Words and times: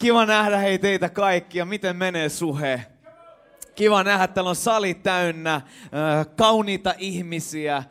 Kiva 0.00 0.26
nähdä 0.26 0.58
hei 0.58 0.78
teitä 0.78 1.08
kaikkia. 1.08 1.64
Miten 1.64 1.96
menee 1.96 2.28
suhe? 2.28 2.86
Kiva 3.74 4.04
nähdä, 4.04 4.26
täällä 4.26 4.48
on 4.48 4.56
sali 4.56 4.94
täynnä 4.94 5.60
kauniita 6.36 6.94
ihmisiä, 6.98 7.82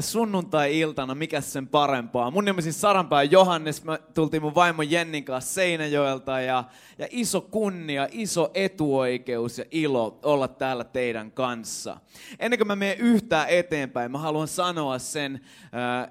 sunnuntai-iltana, 0.00 1.14
mikä 1.14 1.40
sen 1.40 1.68
parempaa. 1.68 2.30
Mun 2.30 2.44
nimi 2.44 2.56
on 2.56 2.62
siis 2.62 2.80
Saranpää 2.80 3.22
Johannes, 3.22 3.84
me 3.84 3.98
tultiin 4.14 4.42
mun 4.42 4.54
vaimo 4.54 4.82
Jennin 4.82 5.24
kanssa 5.24 5.54
Seinäjoelta 5.54 6.40
ja, 6.40 6.64
ja 6.98 7.06
iso 7.10 7.40
kunnia, 7.40 8.08
iso 8.10 8.50
etuoikeus 8.54 9.58
ja 9.58 9.64
ilo 9.70 10.18
olla 10.22 10.48
täällä 10.48 10.84
teidän 10.84 11.32
kanssa. 11.32 11.96
Ennen 12.38 12.58
kuin 12.58 12.66
mä 12.66 12.76
menen 12.76 12.98
yhtään 12.98 13.48
eteenpäin, 13.48 14.10
mä 14.10 14.18
haluan 14.18 14.48
sanoa 14.48 14.98
sen, 14.98 15.40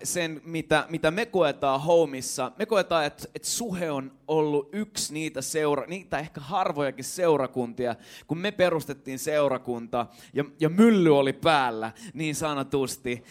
sen 0.04 0.42
mitä, 0.44 0.86
mitä 0.90 1.12
me 1.12 1.26
koetaan 1.26 1.82
homissa. 1.82 2.52
Me 2.58 2.66
koetaan, 2.66 3.06
että, 3.06 3.28
että 3.36 3.48
suhe 3.48 3.92
on 3.92 4.12
ollut 4.28 4.70
yksi 4.72 5.14
niitä, 5.14 5.42
seura, 5.42 5.86
niitä 5.88 6.20
ehkä 6.20 6.42
harvojakin 6.42 7.04
seurakuntia, 7.04 7.96
kun 8.28 8.38
me 8.38 8.52
perustettiin 8.52 9.20
seurakunta 9.20 10.06
ja, 10.34 10.44
ja 10.60 10.70
mylly 10.70 11.18
oli 11.18 11.34
päällä 11.34 11.92
niin 12.14 12.36
sanotusti, 12.36 13.24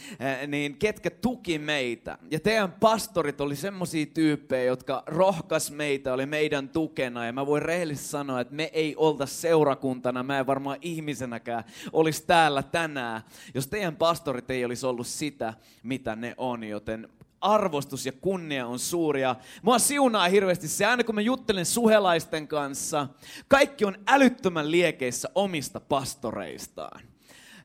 niin 0.47 0.77
ketkä 0.79 1.11
tuki 1.11 1.59
meitä. 1.59 2.19
Ja 2.31 2.41
teidän 2.41 2.73
pastorit 2.73 3.41
oli 3.41 3.57
semmoisia 3.57 4.07
tyyppejä, 4.07 4.65
jotka 4.65 5.03
rohkas 5.07 5.71
meitä, 5.71 6.13
oli 6.13 6.27
meidän 6.27 6.69
tukena. 6.69 7.27
Ja 7.27 7.33
mä 7.33 7.47
voin 7.47 7.63
rehellisesti 7.63 8.09
sanoa, 8.09 8.41
että 8.41 8.55
me 8.55 8.71
ei 8.73 8.97
olta 8.97 9.27
seurakuntana, 9.27 10.23
mä 10.23 10.39
en 10.39 10.47
varmaan 10.47 10.79
ihmisenäkään 10.81 11.65
olisi 11.93 12.27
täällä 12.27 12.63
tänään, 12.63 13.23
jos 13.55 13.67
teidän 13.67 13.97
pastorit 13.97 14.51
ei 14.51 14.65
olisi 14.65 14.87
ollut 14.87 15.07
sitä, 15.07 15.55
mitä 15.83 16.17
ne 16.17 16.35
on. 16.37 16.65
Joten 16.65 17.09
arvostus 17.41 18.07
ja 18.07 18.13
kunnia 18.13 18.67
on 18.67 18.79
suuria. 18.79 19.37
Mua 19.63 19.79
siunaa 19.79 20.29
hirveästi 20.29 20.69
se, 20.69 20.85
aina 20.85 21.05
kun 21.05 21.15
mä 21.15 21.21
juttelen 21.21 21.67
suhelaisten 21.67 22.49
kanssa, 22.49 23.09
kaikki 23.49 23.85
on 23.85 23.97
älyttömän 24.07 24.71
liekeissä 24.71 25.29
omista 25.35 25.81
pastoreistaan. 25.81 27.14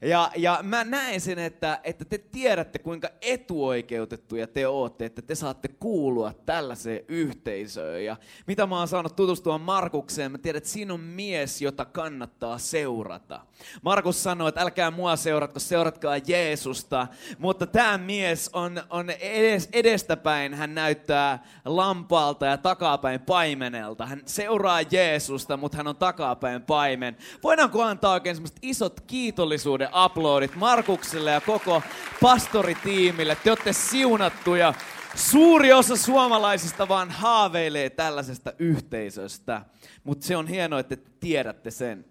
Ja, 0.02 0.32
ja 0.36 0.60
mä 0.64 0.84
näen 0.84 1.22
sen, 1.22 1.40
että, 1.40 1.80
että 1.84 2.06
te 2.06 2.18
tiedätte, 2.18 2.80
kuinka 2.80 3.10
etuoikeutettuja 3.22 4.48
te 4.48 4.68
olette, 4.68 5.06
että 5.06 5.22
te 5.22 5.36
saatte 5.36 5.68
kuulua 5.68 6.34
tällaiseen 6.46 7.02
yhteisöön. 7.08 8.06
Ja 8.06 8.18
mitä 8.48 8.68
mä 8.68 8.78
oon 8.78 8.88
saanut 8.88 9.16
tutustua 9.16 9.58
Markukseen, 9.58 10.32
mä 10.32 10.38
tiedän, 10.38 10.58
että 10.58 10.70
siinä 10.70 10.94
on 10.94 11.00
mies, 11.00 11.62
jota 11.62 11.86
kannattaa 11.86 12.58
seurata. 12.58 13.40
Markus 13.82 14.24
sanoi, 14.24 14.50
että 14.50 14.62
älkää 14.62 14.92
mua 14.92 15.16
seuratko, 15.16 15.60
seuratkaa 15.60 16.18
Jeesusta. 16.18 17.08
Mutta 17.38 17.68
tämä 17.68 17.98
mies 17.98 18.50
on, 18.54 18.84
on 18.90 19.10
edes, 19.10 19.70
edestäpäin, 19.74 20.54
hän 20.54 20.76
näyttää 20.76 21.46
lampaalta 21.66 22.46
ja 22.46 22.58
takapäin 22.58 23.20
paimenelta. 23.20 24.06
Hän 24.06 24.22
seuraa 24.26 24.82
Jeesusta, 24.82 25.58
mutta 25.58 25.78
hän 25.78 25.88
on 25.88 25.96
takapäin 25.96 26.62
paimen. 26.62 27.18
Voidaanko 27.44 27.84
antaa 27.84 28.14
oikein 28.14 28.38
isot 28.62 29.02
kiitollisuuden 29.08 29.89
aplodit 29.92 30.56
Markukselle 30.56 31.32
ja 31.32 31.42
koko 31.42 31.82
pastoritiimille. 32.22 33.38
Te 33.44 33.52
olette 33.52 33.74
siunattuja. 33.74 34.74
Suuri 35.16 35.74
osa 35.74 35.96
suomalaisista 35.96 36.88
vaan 36.88 37.10
haaveilee 37.10 37.90
tällaisesta 37.90 38.54
yhteisöstä. 38.60 39.62
Mutta 40.04 40.26
se 40.26 40.38
on 40.38 40.48
hienoa, 40.48 40.80
että 40.80 40.96
te 40.96 41.04
tiedätte 41.20 41.72
sen. 41.72 42.06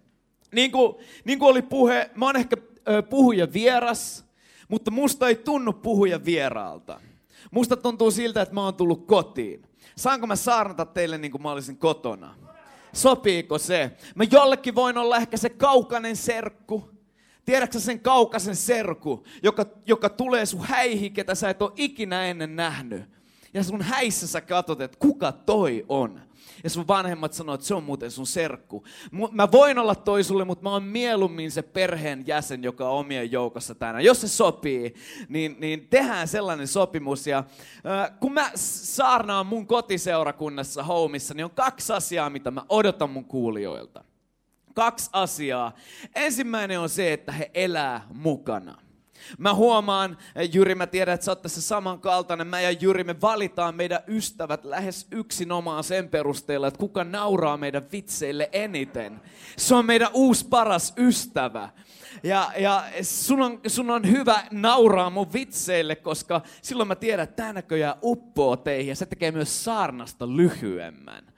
Niin 0.53 0.73
kuin, 0.73 0.95
niin 1.25 1.39
kuin 1.39 1.51
oli 1.51 1.63
puhe, 1.63 2.11
mä 2.15 2.27
oon 2.27 2.37
ehkä 2.37 2.57
puhuja 3.11 3.53
vieras, 3.53 4.25
mutta 4.69 4.91
musta 4.91 5.29
ei 5.29 5.37
tunnu 5.37 5.73
puhuja 5.73 6.25
vieraalta. 6.25 7.01
Musta 7.51 7.77
tuntuu 7.77 8.11
siltä, 8.11 8.43
että 8.43 8.55
mä 8.55 8.65
oon 8.65 8.75
tullut 8.75 9.07
kotiin. 9.07 9.63
Saanko 9.97 10.27
mä 10.27 10.37
saarnata 10.37 10.85
teille 10.85 11.19
niin 11.19 11.31
kuin 11.31 11.43
mä 11.43 11.51
olisin 11.51 11.77
kotona? 11.77 12.35
Sopiiko 12.93 13.59
se? 13.59 13.91
Mä 14.15 14.25
jollekin 14.31 14.75
voin 14.75 14.99
olla 14.99 15.17
ehkä 15.17 15.37
se 15.37 15.49
kaukainen 15.49 16.17
serkku. 16.17 16.91
Tiedätkö 17.49 17.81
sen 17.81 18.01
kaukaisen 18.01 18.57
serku, 18.57 19.25
joka, 19.43 19.67
joka 19.87 20.09
tulee 20.09 20.47
sun 20.47 20.65
häihin, 20.65 21.13
ketä 21.13 21.35
sä 21.35 21.51
et 21.51 21.63
ole 21.63 21.73
ikinä 21.77 22.25
ennen 22.25 22.57
nähnyt. 22.57 23.03
Ja 23.55 23.65
sun 23.65 23.83
häissä 23.83 24.27
sä 24.27 24.41
katsot, 24.41 24.81
että 24.81 24.99
kuka 24.99 25.33
toi 25.33 25.85
on. 25.89 26.21
Ja 26.65 26.71
sun 26.71 26.89
vanhemmat 26.89 27.33
sanoo, 27.33 27.55
että 27.55 27.67
se 27.67 27.75
on 27.75 27.85
muuten 27.85 28.11
sun 28.11 28.27
serkku. 28.27 28.85
Mä 29.31 29.53
voin 29.53 29.79
olla 29.79 29.95
toi 29.95 30.25
sulle, 30.25 30.45
mutta 30.45 30.63
mä 30.63 30.73
oon 30.73 30.83
mieluummin 30.83 31.51
se 31.51 31.63
perheen 31.63 32.25
jäsen, 32.27 32.63
joka 32.63 32.91
on 32.91 32.99
omien 32.99 33.33
joukossa 33.33 33.75
tänään. 33.75 34.05
Jos 34.05 34.21
se 34.21 34.29
sopii, 34.29 34.95
niin, 35.29 35.57
niin 35.59 35.87
tehdään 35.91 36.29
sellainen 36.29 36.69
sopimus. 36.69 37.27
Ja 37.27 37.39
äh, 37.39 38.19
kun 38.21 38.33
mä 38.33 38.51
saarnaan 38.55 39.47
mun 39.47 39.67
kotiseurakunnassa 39.67 40.83
Homeissa, 40.83 41.35
niin 41.35 41.45
on 41.45 41.51
kaksi 41.51 41.93
asiaa, 41.93 42.31
mitä 42.31 42.51
mä 42.51 42.65
odotan 42.69 43.11
mun 43.11 43.25
kuulijoilta 43.25 44.05
kaksi 44.79 45.11
asiaa. 45.13 45.75
Ensimmäinen 46.15 46.81
on 46.81 46.89
se, 46.89 47.13
että 47.13 47.33
he 47.33 47.51
elää 47.55 48.07
mukana. 48.15 48.79
Mä 49.39 49.55
huomaan, 49.55 50.19
Jyri, 50.53 50.75
mä 50.75 50.87
tiedän, 50.87 51.15
että 51.15 51.25
sä 51.25 51.31
oot 51.31 51.43
tässä 51.43 51.63
samankaltainen. 51.63 52.47
Mä 52.47 52.61
ja 52.61 52.71
Jyri, 52.71 53.05
me 53.05 53.21
valitaan 53.21 53.75
meidän 53.75 54.01
ystävät 54.07 54.65
lähes 54.65 55.07
yksinomaan 55.11 55.85
sen 55.85 56.09
perusteella, 56.09 56.67
että 56.67 56.79
kuka 56.79 57.05
nauraa 57.05 57.57
meidän 57.57 57.87
vitseille 57.93 58.49
eniten. 58.53 59.21
Se 59.57 59.75
on 59.75 59.87
meidän 59.87 60.09
uusi 60.13 60.47
paras 60.49 60.95
ystävä. 60.97 61.69
Ja, 62.23 62.53
ja 62.59 62.85
sun, 63.03 63.43
on, 63.43 63.61
sun 63.67 63.91
on 63.91 64.11
hyvä 64.11 64.47
nauraa 64.51 65.11
mun 65.11 65.33
vitseille, 65.33 65.97
koska 65.97 66.41
silloin 66.63 66.89
mä 66.89 66.97
tiedän, 66.97 67.25
että 67.25 67.37
tämä 67.37 67.53
näköjään 67.53 67.97
uppoo 68.03 68.57
teihin 68.57 68.89
ja 68.89 68.97
se 68.97 69.07
tekee 69.07 69.31
myös 69.31 69.65
saarnasta 69.65 70.37
lyhyemmän. 70.37 71.38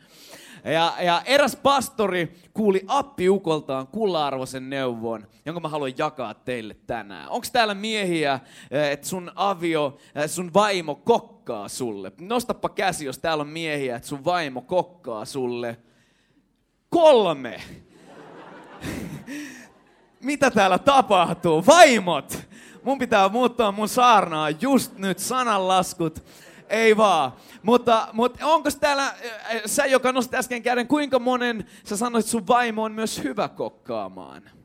Ja, 0.65 0.95
ja 1.01 1.23
eräs 1.25 1.57
pastori 1.57 2.35
kuuli 2.55 2.85
appiukoltaan 2.87 3.87
kulla-arvoisen 3.87 4.71
neuvon, 4.71 5.27
jonka 5.47 5.61
mä 5.61 5.69
haluan 5.69 5.99
jakaa 5.99 6.35
teille 6.35 6.77
tänään. 6.87 7.29
Onko 7.29 7.47
täällä 7.53 7.75
miehiä, 7.75 8.41
eh, 8.71 8.91
että 8.91 9.09
sun 9.09 9.33
avio, 9.35 9.97
eh, 10.15 10.31
sun 10.31 10.55
vaimo 10.55 10.95
kokkaa 10.95 11.69
sulle? 11.69 12.13
Nostappa 12.21 12.69
käsi, 12.69 13.05
jos 13.05 13.19
täällä 13.19 13.43
on 13.43 13.49
miehiä, 13.49 13.97
että 13.97 14.09
sun 14.09 14.25
vaimo 14.25 14.61
kokkaa 14.61 15.25
sulle. 15.25 15.77
Kolme! 16.91 17.61
Mitä 20.21 20.51
täällä 20.51 20.79
tapahtuu? 20.79 21.67
Vaimot! 21.67 22.39
Mun 22.83 22.99
pitää 22.99 23.29
muuttaa 23.29 23.73
mun 23.73 23.89
saarnaa 23.89 24.51
just 24.51 24.99
nyt 24.99 25.19
sananlaskut 25.19 26.25
ei 26.71 26.97
vaan. 26.97 27.33
Mutta, 27.63 28.09
mutta 28.13 28.47
onko 28.47 28.71
täällä, 28.81 29.15
sä 29.67 29.87
joka 29.87 30.13
nosti 30.13 30.37
äsken 30.37 30.63
käden, 30.63 30.87
kuinka 30.87 31.19
monen 31.19 31.67
sä 31.85 31.97
sanoit, 31.97 32.27
sun 32.27 32.47
vaimo 32.47 32.83
on 32.83 32.93
myös 32.93 33.23
hyvä 33.25 33.49
kokkaamaan? 33.49 34.60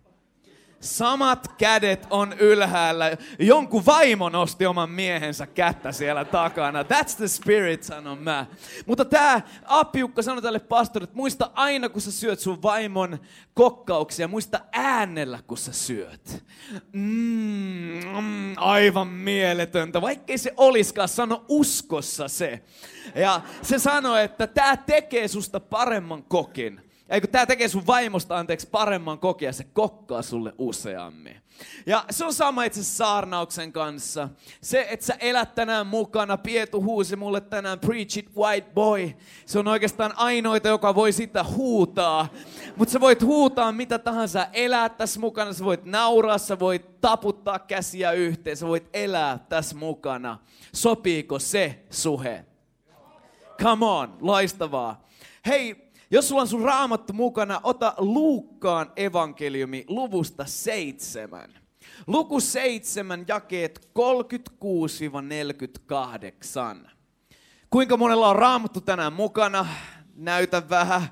Samat 0.86 1.48
kädet 1.58 2.08
on 2.10 2.34
ylhäällä. 2.34 3.18
Jonkun 3.40 3.86
vaimo 3.86 4.30
nosti 4.30 4.66
oman 4.66 4.90
miehensä 4.90 5.48
kättä 5.48 5.92
siellä 5.92 6.26
takana. 6.26 6.84
That's 6.84 7.16
the 7.18 7.28
spirit, 7.28 7.84
sanon 7.84 8.18
mä. 8.18 8.46
Mutta 8.86 9.06
tämä 9.06 9.42
appiukka 9.66 10.22
sanoi 10.22 10.42
tälle 10.42 10.60
pastorille, 10.60 11.04
että 11.04 11.18
muista 11.18 11.52
aina 11.54 11.90
kun 11.90 12.02
sä 12.02 12.12
syöt 12.12 12.40
sun 12.40 12.62
vaimon 12.62 13.20
kokkauksia, 13.54 14.28
muista 14.28 14.60
äänellä 14.72 15.40
kun 15.48 15.58
sä 15.58 15.74
syöt. 15.74 16.44
Mm, 16.94 18.02
mm, 18.22 18.54
aivan 18.58 19.08
mieletöntä. 19.08 20.02
Vaikkei 20.02 20.38
se 20.38 20.54
oliskaan, 20.58 21.10
sano 21.10 21.46
uskossa 21.48 22.28
se. 22.28 22.64
Ja 23.16 23.42
se 23.62 23.80
sanoi, 23.80 24.24
että 24.24 24.48
tämä 24.48 24.78
tekee 24.78 25.28
susta 25.28 25.60
paremman 25.60 26.24
kokin. 26.24 26.85
Eikö 27.10 27.28
tämä 27.28 27.46
tekee 27.46 27.68
sun 27.68 27.88
vaimosta 27.88 28.38
anteeksi 28.38 28.68
paremman 28.72 29.20
kokea, 29.20 29.54
se 29.54 29.64
kokkaa 29.64 30.22
sulle 30.22 30.54
useammin. 30.58 31.42
Ja 31.86 32.06
se 32.10 32.26
on 32.26 32.34
sama 32.34 32.64
itse 32.64 32.84
saarnauksen 32.84 33.72
kanssa. 33.74 34.30
Se, 34.62 34.88
että 34.90 35.06
sä 35.06 35.16
elät 35.20 35.56
tänään 35.56 35.88
mukana, 35.88 36.38
Pietu 36.38 36.82
huusi 36.82 37.16
mulle 37.16 37.42
tänään, 37.42 37.80
preach 37.80 38.18
it 38.18 38.36
white 38.36 38.70
boy. 38.74 39.14
Se 39.46 39.60
on 39.60 39.68
oikeastaan 39.68 40.14
ainoita, 40.18 40.68
joka 40.68 40.96
voi 40.96 41.12
sitä 41.12 41.44
huutaa. 41.44 42.28
Mutta 42.76 42.92
sä 42.92 43.00
voit 43.00 43.22
huutaa 43.22 43.72
mitä 43.72 44.00
tahansa, 44.00 44.48
elää 44.54 44.90
tässä 44.90 45.20
mukana, 45.20 45.54
sä 45.54 45.66
voit 45.66 45.86
nauraa, 45.86 46.38
sä 46.38 46.60
voit 46.60 47.02
taputtaa 47.02 47.60
käsiä 47.60 48.12
yhteen, 48.12 48.58
sä 48.58 48.68
voit 48.68 48.90
elää 48.94 49.40
tässä 49.50 49.76
mukana. 49.76 50.40
Sopiiko 50.74 51.40
se 51.40 51.84
suhe? 51.90 52.46
Come 53.62 53.86
on, 53.86 54.18
loistavaa. 54.22 55.06
Hei, 55.46 55.85
Jos 56.12 56.28
sulla 56.28 56.42
on 56.42 56.48
sun 56.48 56.62
raamattu 56.62 57.14
mukana, 57.14 57.60
ota 57.64 57.94
Luukkaan 57.98 58.92
evankeliumi 58.96 59.86
luvusta 59.88 60.46
seitsemän. 60.46 61.54
Luku 62.08 62.40
seitsemän, 62.40 63.26
jakeet 63.28 63.90
36-48. 66.86 66.90
Kuinka 67.70 67.98
monella 67.98 68.30
on 68.30 68.36
raamattu 68.36 68.82
tänään 68.82 69.14
mukana? 69.14 69.68
Näytä 70.16 70.70
vähän. 70.70 71.08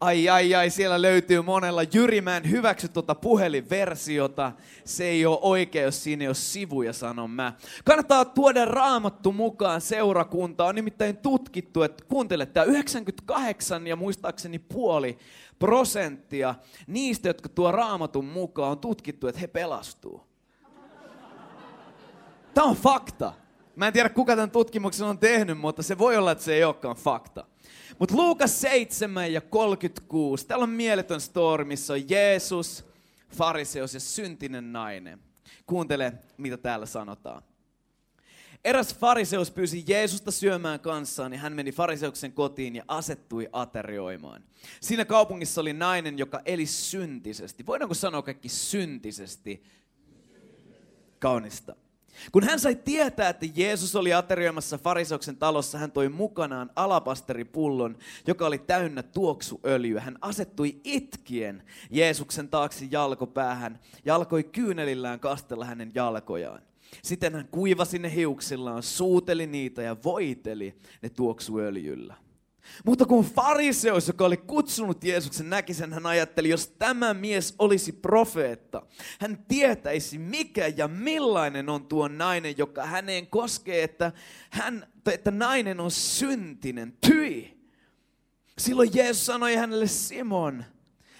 Ai 0.00 0.28
ai 0.28 0.54
ai, 0.54 0.70
siellä 0.70 1.02
löytyy 1.02 1.42
monella. 1.42 1.82
Jyri, 1.82 2.20
mä 2.20 2.36
en 2.36 2.50
hyväksy 2.50 2.88
tuota 2.88 3.14
puhelinversiota. 3.14 4.52
Se 4.84 5.04
ei 5.04 5.26
ole 5.26 5.38
oikein, 5.42 5.84
jos 5.84 6.02
siinä 6.04 6.22
ei 6.22 6.28
ole 6.28 6.34
sivuja, 6.34 6.92
sanon 6.92 7.30
mä. 7.30 7.52
Kannattaa 7.84 8.24
tuoda 8.24 8.64
raamattu 8.64 9.32
mukaan 9.32 9.80
seurakuntaan. 9.80 10.68
On 10.68 10.74
nimittäin 10.74 11.16
tutkittu, 11.16 11.82
että 11.82 12.04
kuuntele, 12.08 12.46
tämä 12.46 12.64
98 12.64 13.86
ja 13.86 13.96
muistaakseni 13.96 14.58
puoli 14.58 15.18
prosenttia 15.58 16.54
niistä, 16.86 17.28
jotka 17.28 17.48
tuo 17.48 17.72
raamatun 17.72 18.24
mukaan, 18.24 18.70
on 18.70 18.78
tutkittu, 18.78 19.26
että 19.28 19.40
he 19.40 19.46
pelastuu. 19.46 20.26
Tämä 22.54 22.66
on 22.66 22.76
fakta. 22.76 23.32
Mä 23.76 23.86
en 23.86 23.92
tiedä, 23.92 24.08
kuka 24.08 24.36
tämän 24.36 24.50
tutkimuksen 24.50 25.06
on 25.06 25.18
tehnyt, 25.18 25.58
mutta 25.58 25.82
se 25.82 25.98
voi 25.98 26.16
olla, 26.16 26.32
että 26.32 26.44
se 26.44 26.54
ei 26.54 26.64
olekaan 26.64 26.96
fakta. 26.96 27.44
Mutta 27.98 28.16
Luukas 28.16 28.60
7 28.60 29.32
ja 29.32 29.40
36, 29.40 30.46
täällä 30.46 30.62
on 30.62 30.70
mieletön 30.70 31.20
story, 31.20 31.64
missä 31.64 31.92
on 31.92 32.10
Jeesus, 32.10 32.84
fariseus 33.36 33.94
ja 33.94 34.00
syntinen 34.00 34.72
nainen. 34.72 35.20
Kuuntele, 35.66 36.12
mitä 36.36 36.56
täällä 36.56 36.86
sanotaan. 36.86 37.42
Eräs 38.64 38.94
fariseus 38.94 39.50
pyysi 39.50 39.84
Jeesusta 39.86 40.30
syömään 40.30 40.80
kanssaan 40.80 41.32
ja 41.32 41.38
hän 41.38 41.52
meni 41.52 41.72
fariseuksen 41.72 42.32
kotiin 42.32 42.76
ja 42.76 42.84
asettui 42.88 43.48
aterioimaan. 43.52 44.44
Siinä 44.80 45.04
kaupungissa 45.04 45.60
oli 45.60 45.72
nainen, 45.72 46.18
joka 46.18 46.40
eli 46.44 46.66
syntisesti. 46.66 47.66
Voidaanko 47.66 47.94
sanoa 47.94 48.22
kaikki 48.22 48.48
syntisesti? 48.48 49.62
Kaunista. 51.18 51.76
Kun 52.32 52.44
hän 52.44 52.60
sai 52.60 52.74
tietää, 52.74 53.28
että 53.28 53.46
Jeesus 53.54 53.96
oli 53.96 54.14
aterioimassa 54.14 54.78
fariseuksen 54.78 55.36
talossa, 55.36 55.78
hän 55.78 55.92
toi 55.92 56.08
mukanaan 56.08 56.70
alapasteripullon, 56.76 57.96
joka 58.26 58.46
oli 58.46 58.58
täynnä 58.58 59.02
tuoksuöljyä. 59.02 60.00
Hän 60.00 60.18
asettui 60.20 60.80
itkien 60.84 61.62
Jeesuksen 61.90 62.48
taakse 62.48 62.88
jalkopäähän 62.90 63.80
ja 64.04 64.14
alkoi 64.14 64.44
kyynelillään 64.44 65.20
kastella 65.20 65.64
hänen 65.64 65.92
jalkojaan. 65.94 66.62
Sitten 67.02 67.34
hän 67.34 67.48
kuivasi 67.50 67.98
ne 67.98 68.14
hiuksillaan, 68.14 68.82
suuteli 68.82 69.46
niitä 69.46 69.82
ja 69.82 69.96
voiteli 70.04 70.74
ne 71.02 71.08
tuoksuöljyllä. 71.08 72.25
Mutta 72.84 73.04
kun 73.04 73.24
fariseus, 73.24 74.08
joka 74.08 74.24
oli 74.24 74.36
kutsunut 74.36 75.04
Jeesuksen, 75.04 75.50
näki 75.50 75.74
sen, 75.74 75.92
hän 75.92 76.06
ajatteli, 76.06 76.48
jos 76.48 76.68
tämä 76.78 77.14
mies 77.14 77.54
olisi 77.58 77.92
profeetta, 77.92 78.82
hän 79.20 79.44
tietäisi 79.48 80.18
mikä 80.18 80.72
ja 80.76 80.88
millainen 80.88 81.68
on 81.68 81.86
tuo 81.86 82.08
nainen, 82.08 82.54
joka 82.58 82.86
häneen 82.86 83.26
koskee, 83.26 83.82
että, 83.82 84.12
hän, 84.50 84.86
että 85.12 85.30
nainen 85.30 85.80
on 85.80 85.90
syntinen, 85.90 86.96
tyi. 87.00 87.56
Silloin 88.58 88.90
Jeesus 88.94 89.26
sanoi 89.26 89.54
hänelle, 89.54 89.86
Simon, 89.86 90.64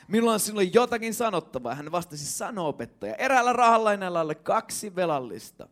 minulla 0.08 0.32
on 0.32 0.40
sinulle 0.40 0.64
jotakin 0.64 1.14
sanottavaa. 1.14 1.75
Hän 1.75 1.92
vastasi, 1.92 2.26
sano 2.26 2.69
opettaja. 2.69 3.14
Eräällä 3.14 3.52
rahalainalla 3.52 4.20
oli 4.20 4.34
kaksi 4.34 4.96
velallista. 4.96 5.69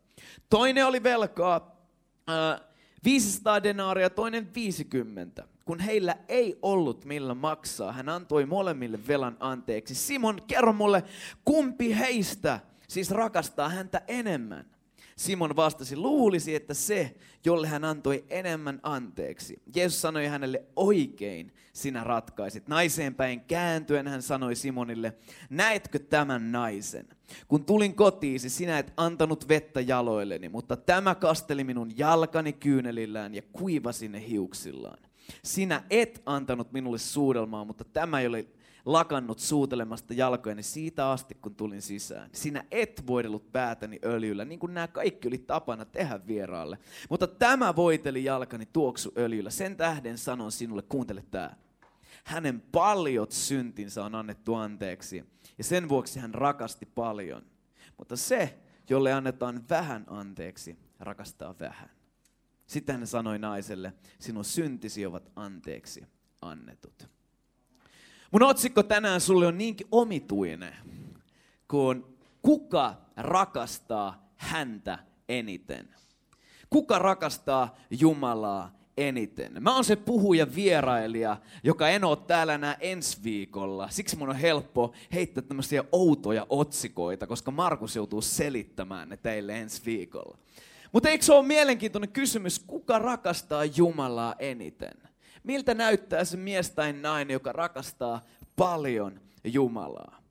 Toinen 0.50 0.86
oli 0.86 1.02
velkaa 1.02 1.86
äh, 2.30 2.60
500 3.04 3.62
denaaria, 3.62 4.10
toinen 4.10 4.54
50 4.54 5.53
kun 5.64 5.80
heillä 5.80 6.16
ei 6.28 6.58
ollut 6.62 7.04
millä 7.04 7.34
maksaa, 7.34 7.92
hän 7.92 8.08
antoi 8.08 8.46
molemmille 8.46 8.98
velan 9.08 9.36
anteeksi. 9.40 9.94
Simon, 9.94 10.38
kerro 10.46 10.72
mulle, 10.72 11.04
kumpi 11.44 11.98
heistä 11.98 12.60
siis 12.88 13.10
rakastaa 13.10 13.68
häntä 13.68 14.02
enemmän? 14.08 14.74
Simon 15.16 15.56
vastasi, 15.56 15.96
luulisi, 15.96 16.54
että 16.54 16.74
se, 16.74 17.14
jolle 17.44 17.68
hän 17.68 17.84
antoi 17.84 18.24
enemmän 18.30 18.80
anteeksi. 18.82 19.62
Jeesus 19.74 20.00
sanoi 20.00 20.26
hänelle, 20.26 20.64
oikein 20.76 21.52
sinä 21.72 22.04
ratkaisit. 22.04 22.68
Naiseen 22.68 23.14
päin 23.14 23.40
kääntyen 23.40 24.08
hän 24.08 24.22
sanoi 24.22 24.56
Simonille, 24.56 25.12
näetkö 25.50 25.98
tämän 25.98 26.52
naisen? 26.52 27.08
Kun 27.48 27.64
tulin 27.64 27.94
kotiisi, 27.94 28.50
sinä 28.50 28.78
et 28.78 28.92
antanut 28.96 29.48
vettä 29.48 29.80
jaloilleni, 29.80 30.48
mutta 30.48 30.76
tämä 30.76 31.14
kasteli 31.14 31.64
minun 31.64 31.98
jalkani 31.98 32.52
kyynelillään 32.52 33.34
ja 33.34 33.42
kuivasi 33.52 34.08
ne 34.08 34.28
hiuksillaan. 34.28 34.98
Sinä 35.44 35.82
et 35.90 36.22
antanut 36.26 36.72
minulle 36.72 36.98
suudelmaa, 36.98 37.64
mutta 37.64 37.84
tämä 37.84 38.20
ei 38.20 38.26
ole 38.26 38.46
lakannut 38.84 39.38
suutelemasta 39.38 40.14
jalkojani 40.14 40.62
siitä 40.62 41.10
asti, 41.10 41.34
kun 41.34 41.54
tulin 41.54 41.82
sisään. 41.82 42.30
Sinä 42.32 42.64
et 42.70 43.02
voidellut 43.06 43.52
päätäni 43.52 43.98
öljyllä, 44.04 44.44
niin 44.44 44.58
kuin 44.58 44.74
nämä 44.74 44.88
kaikki 44.88 45.28
oli 45.28 45.38
tapana 45.38 45.84
tehdä 45.84 46.20
vieraalle. 46.26 46.78
Mutta 47.10 47.26
tämä 47.26 47.76
voiteli 47.76 48.24
jalkani 48.24 48.66
tuoksu 48.66 49.12
öljyllä. 49.16 49.50
Sen 49.50 49.76
tähden 49.76 50.18
sanon 50.18 50.52
sinulle, 50.52 50.82
kuuntele 50.82 51.24
tämä. 51.30 51.50
Hänen 52.24 52.60
paljot 52.60 53.32
syntinsä 53.32 54.04
on 54.04 54.14
annettu 54.14 54.54
anteeksi, 54.54 55.24
ja 55.58 55.64
sen 55.64 55.88
vuoksi 55.88 56.20
hän 56.20 56.34
rakasti 56.34 56.86
paljon. 56.86 57.42
Mutta 57.98 58.16
se, 58.16 58.58
jolle 58.90 59.12
annetaan 59.12 59.64
vähän 59.70 60.04
anteeksi, 60.06 60.78
rakastaa 61.00 61.54
vähän. 61.60 61.90
Sitten 62.66 62.96
hän 62.96 63.06
sanoi 63.06 63.38
naiselle, 63.38 63.92
sinun 64.18 64.44
syntisi 64.44 65.06
ovat 65.06 65.32
anteeksi 65.36 66.04
annetut. 66.42 67.08
Mun 68.30 68.42
otsikko 68.42 68.82
tänään 68.82 69.20
sulle 69.20 69.46
on 69.46 69.58
niinkin 69.58 69.86
omituinen, 69.90 70.74
kun 71.68 72.18
kuka 72.42 72.94
rakastaa 73.16 74.32
häntä 74.36 74.98
eniten? 75.28 75.88
Kuka 76.70 76.98
rakastaa 76.98 77.76
Jumalaa 77.90 78.74
eniten? 78.96 79.62
Mä 79.62 79.74
oon 79.74 79.84
se 79.84 79.96
puhuja 79.96 80.54
vierailija, 80.54 81.36
joka 81.62 81.88
en 81.88 82.04
oo 82.04 82.16
täällä 82.16 82.54
enää 82.54 82.76
ensi 82.80 83.18
viikolla. 83.24 83.88
Siksi 83.90 84.16
mun 84.16 84.28
on 84.28 84.36
helppo 84.36 84.92
heittää 85.12 85.42
tämmöisiä 85.42 85.84
outoja 85.92 86.46
otsikoita, 86.48 87.26
koska 87.26 87.50
Markus 87.50 87.96
joutuu 87.96 88.22
selittämään 88.22 89.08
ne 89.08 89.16
teille 89.16 89.60
ensi 89.60 89.82
viikolla. 89.86 90.38
Mutta 90.94 91.08
eikö 91.08 91.24
se 91.24 91.32
ole 91.32 91.46
mielenkiintoinen 91.46 92.12
kysymys, 92.12 92.58
kuka 92.58 92.98
rakastaa 92.98 93.64
Jumalaa 93.64 94.34
eniten? 94.38 94.94
Miltä 95.42 95.74
näyttää 95.74 96.24
se 96.24 96.36
mies 96.36 96.70
tai 96.70 96.92
nainen, 96.92 97.34
joka 97.34 97.52
rakastaa 97.52 98.22
paljon 98.56 99.20
Jumalaa? 99.44 100.23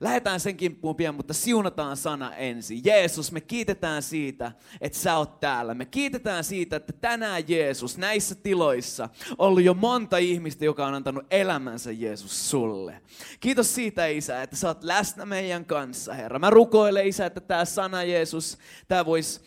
Lähetään 0.00 0.40
sen 0.40 0.56
kimppuun 0.56 0.96
pian, 0.96 1.14
mutta 1.14 1.34
siunataan 1.34 1.96
sana 1.96 2.34
ensin. 2.34 2.80
Jeesus, 2.84 3.32
me 3.32 3.40
kiitetään 3.40 4.02
siitä, 4.02 4.52
että 4.80 4.98
sä 4.98 5.16
oot 5.16 5.40
täällä. 5.40 5.74
Me 5.74 5.84
kiitetään 5.86 6.44
siitä, 6.44 6.76
että 6.76 6.92
tänään 6.92 7.42
Jeesus 7.48 7.98
näissä 7.98 8.34
tiloissa 8.34 9.08
on 9.38 9.48
ollut 9.48 9.62
jo 9.62 9.74
monta 9.74 10.18
ihmistä, 10.18 10.64
joka 10.64 10.86
on 10.86 10.94
antanut 10.94 11.26
elämänsä 11.30 11.92
Jeesus 11.92 12.50
sulle. 12.50 13.00
Kiitos 13.40 13.74
siitä, 13.74 14.06
Isä, 14.06 14.42
että 14.42 14.56
sä 14.56 14.68
oot 14.68 14.84
läsnä 14.84 15.26
meidän 15.26 15.64
kanssa, 15.64 16.14
Herra. 16.14 16.38
Mä 16.38 16.50
rukoilen, 16.50 17.06
Isä, 17.06 17.26
että 17.26 17.40
tämä 17.40 17.64
sana 17.64 18.02
Jeesus, 18.02 18.58
tämä 18.88 19.06
voisi 19.06 19.40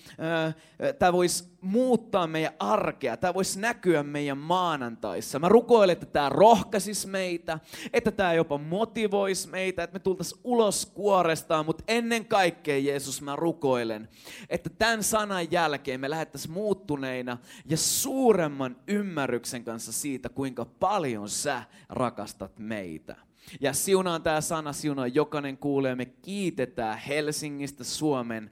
äh, 1.02 1.12
vois 1.12 1.51
muuttaa 1.62 2.28
meidän 2.28 2.54
arkea. 2.60 3.18
Tämä 3.18 3.34
voisi 3.34 3.60
näkyä 3.60 4.04
meidän 4.04 4.38
maanantaissa. 4.38 5.40
Mä 5.40 5.50
rukoilen, 5.50 5.94
että 5.94 6.06
tämä 6.06 6.30
rohkaisis 6.30 7.08
meitä, 7.08 7.60
että 7.94 8.12
tämä 8.12 8.34
jopa 8.34 8.58
motivoisi 8.58 9.50
meitä, 9.50 9.84
että 9.84 9.94
me 9.94 10.00
tultaisiin 10.00 10.42
ulos 10.44 10.86
kuorestaan, 10.86 11.66
mutta 11.66 11.84
ennen 11.88 12.26
kaikkea 12.26 12.78
Jeesus 12.78 13.22
mä 13.22 13.36
rukoilen, 13.36 14.10
että 14.50 14.70
tämän 14.70 15.04
sanan 15.04 15.52
jälkeen 15.52 16.00
me 16.00 16.10
lähettäisiin 16.10 16.54
muuttuneina 16.54 17.38
ja 17.66 17.78
suuremman 17.78 18.76
ymmärryksen 18.88 19.64
kanssa 19.64 19.92
siitä, 19.92 20.30
kuinka 20.30 20.66
paljon 20.66 21.30
sä 21.30 21.64
rakastat 21.90 22.60
meitä. 22.60 23.16
Ja 23.62 23.74
siunaan 23.74 24.24
tämä 24.24 24.42
sana, 24.42 24.74
siunaan 24.74 25.16
jokainen 25.16 25.58
kuulee, 25.58 25.96
me 25.96 26.06
kiitetään 26.06 26.98
Helsingistä 26.98 27.84
Suomen 27.84 28.52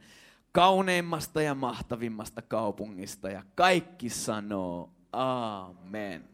kauneimmasta 0.51 1.41
ja 1.41 1.55
mahtavimmasta 1.55 2.41
kaupungista. 2.41 3.29
Ja 3.29 3.43
kaikki 3.55 4.09
sanoo 4.09 4.89
amen. 5.11 6.29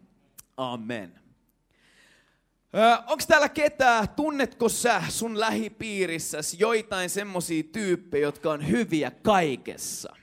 Amen. 0.58 1.20
Onko 3.08 3.24
täällä 3.28 3.50
ketään, 3.50 4.10
tunnetko 4.10 4.70
sä 4.70 5.04
sun 5.10 5.40
lähipiirissäsi 5.40 6.58
joitain 6.60 7.10
semmosia 7.10 7.64
tyyppejä, 7.64 8.22
jotka 8.28 8.52
on 8.52 8.68
hyviä 8.68 9.12
kaikessa? 9.12 10.16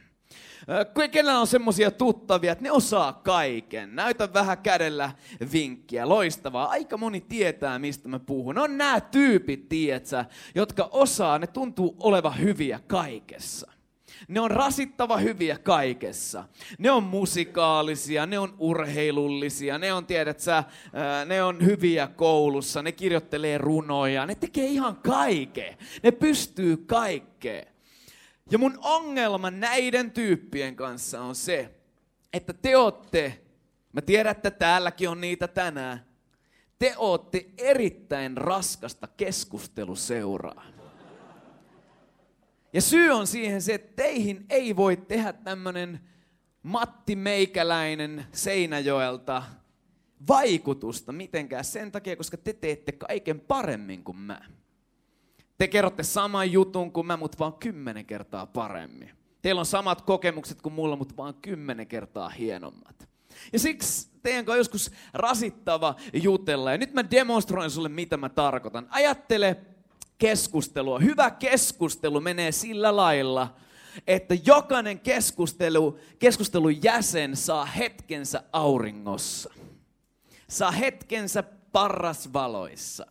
Kenellä 1.10 1.40
on 1.40 1.46
semmosia 1.46 1.90
tuttavia, 1.90 2.52
että 2.52 2.64
ne 2.64 2.70
osaa 2.70 3.12
kaiken. 3.12 3.96
Näytä 3.96 4.32
vähän 4.32 4.58
kädellä 4.58 5.12
vinkkiä. 5.52 6.08
Loistavaa. 6.08 6.66
Aika 6.66 6.96
moni 6.96 7.20
tietää, 7.20 7.78
mistä 7.78 8.08
mä 8.08 8.18
puhun. 8.18 8.58
On 8.58 8.78
nämä 8.78 9.00
tyypit, 9.00 9.68
tietsä, 9.68 10.24
jotka 10.54 10.88
osaa, 10.92 11.38
ne 11.38 11.46
tuntuu 11.46 11.96
olevan 12.00 12.38
hyviä 12.38 12.80
kaikessa. 12.86 13.72
Ne 14.28 14.40
on 14.40 14.50
rasittava 14.50 15.16
hyviä 15.16 15.58
kaikessa. 15.58 16.44
Ne 16.78 16.90
on 16.90 17.02
musikaalisia, 17.02 18.26
ne 18.26 18.38
on 18.38 18.54
urheilullisia, 18.58 19.78
ne 19.78 19.92
on, 19.92 20.06
tiedät 20.06 20.40
sä, 20.40 20.64
ne 21.26 21.42
on 21.42 21.64
hyviä 21.64 22.06
koulussa, 22.06 22.82
ne 22.82 22.92
kirjoittelee 22.92 23.58
runoja, 23.58 24.26
ne 24.26 24.34
tekee 24.34 24.66
ihan 24.66 24.96
kaiken. 24.96 25.78
Ne 26.02 26.10
pystyy 26.10 26.76
kaikkeen. 26.76 27.72
Ja 28.50 28.58
mun 28.58 28.78
ongelma 28.82 29.50
näiden 29.50 30.10
tyyppien 30.10 30.76
kanssa 30.76 31.20
on 31.20 31.34
se, 31.34 31.74
että 32.32 32.52
te 32.52 32.76
ootte, 32.76 33.42
mä 33.92 34.00
tiedän, 34.00 34.30
että 34.30 34.50
täälläkin 34.50 35.08
on 35.08 35.20
niitä 35.20 35.48
tänään, 35.48 36.06
te 36.78 36.94
ootte 36.96 37.46
erittäin 37.58 38.36
raskasta 38.36 39.08
keskusteluseuraa. 39.16 40.71
Ja 42.72 42.80
syy 42.80 43.10
on 43.10 43.26
siihen 43.26 43.62
se, 43.62 43.74
että 43.74 44.02
teihin 44.02 44.46
ei 44.50 44.76
voi 44.76 44.96
tehdä 44.96 45.32
tämmönen 45.32 46.00
Matti 46.62 47.16
Meikäläinen 47.16 48.26
Seinäjoelta 48.32 49.42
vaikutusta 50.28 51.12
mitenkään 51.12 51.64
sen 51.64 51.92
takia, 51.92 52.16
koska 52.16 52.36
te 52.36 52.52
teette 52.52 52.92
kaiken 52.92 53.40
paremmin 53.40 54.04
kuin 54.04 54.18
mä. 54.18 54.40
Te 55.58 55.68
kerrotte 55.68 56.02
saman 56.02 56.52
jutun 56.52 56.92
kuin 56.92 57.06
mä, 57.06 57.16
mutta 57.16 57.38
vaan 57.38 57.52
kymmenen 57.52 58.06
kertaa 58.06 58.46
paremmin. 58.46 59.10
Teillä 59.42 59.58
on 59.58 59.66
samat 59.66 60.02
kokemukset 60.02 60.62
kuin 60.62 60.72
mulla, 60.72 60.96
mutta 60.96 61.16
vaan 61.16 61.34
kymmenen 61.34 61.86
kertaa 61.86 62.28
hienommat. 62.28 63.08
Ja 63.52 63.58
siksi 63.58 64.10
teidän 64.22 64.44
on 64.48 64.56
joskus 64.56 64.90
rasittava 65.14 65.96
jutella. 66.22 66.72
Ja 66.72 66.78
nyt 66.78 66.94
mä 66.94 67.10
demonstroin 67.10 67.70
sulle, 67.70 67.88
mitä 67.88 68.16
mä 68.16 68.28
tarkoitan. 68.28 68.86
Ajattele 68.90 69.56
keskustelua. 70.22 70.98
Hyvä 70.98 71.30
keskustelu 71.30 72.20
menee 72.20 72.52
sillä 72.52 72.96
lailla, 72.96 73.54
että 74.06 74.34
jokainen 74.46 75.00
keskustelu, 75.00 75.98
keskustelun 76.18 76.84
jäsen 76.84 77.36
saa 77.36 77.64
hetkensä 77.64 78.42
auringossa. 78.52 79.54
Saa 80.48 80.70
hetkensä 80.70 81.42
parrasvaloissa. 81.72 83.06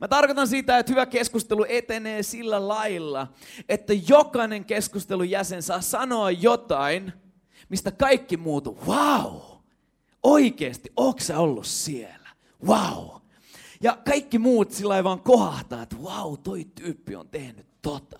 Mä 0.00 0.08
tarkoitan 0.08 0.48
sitä, 0.48 0.78
että 0.78 0.92
hyvä 0.92 1.06
keskustelu 1.06 1.66
etenee 1.68 2.22
sillä 2.22 2.68
lailla, 2.68 3.26
että 3.68 3.92
jokainen 4.08 4.64
keskustelun 4.64 5.30
jäsen 5.30 5.62
saa 5.62 5.80
sanoa 5.80 6.30
jotain, 6.30 7.12
mistä 7.68 7.90
kaikki 7.90 8.36
muut, 8.36 8.66
wow, 8.86 9.40
oikeasti, 10.22 10.92
onko 10.96 11.20
sä 11.20 11.38
ollut 11.38 11.66
siellä? 11.66 12.28
Wow. 12.66 13.21
Ja 13.82 13.98
kaikki 14.04 14.38
muut 14.38 14.70
sillä 14.70 15.04
vaan 15.04 15.20
kohahtaa, 15.20 15.82
että 15.82 15.96
wow, 15.96 16.34
toi 16.42 16.64
tyyppi 16.64 17.16
on 17.16 17.28
tehnyt 17.28 17.66
tota. 17.82 18.18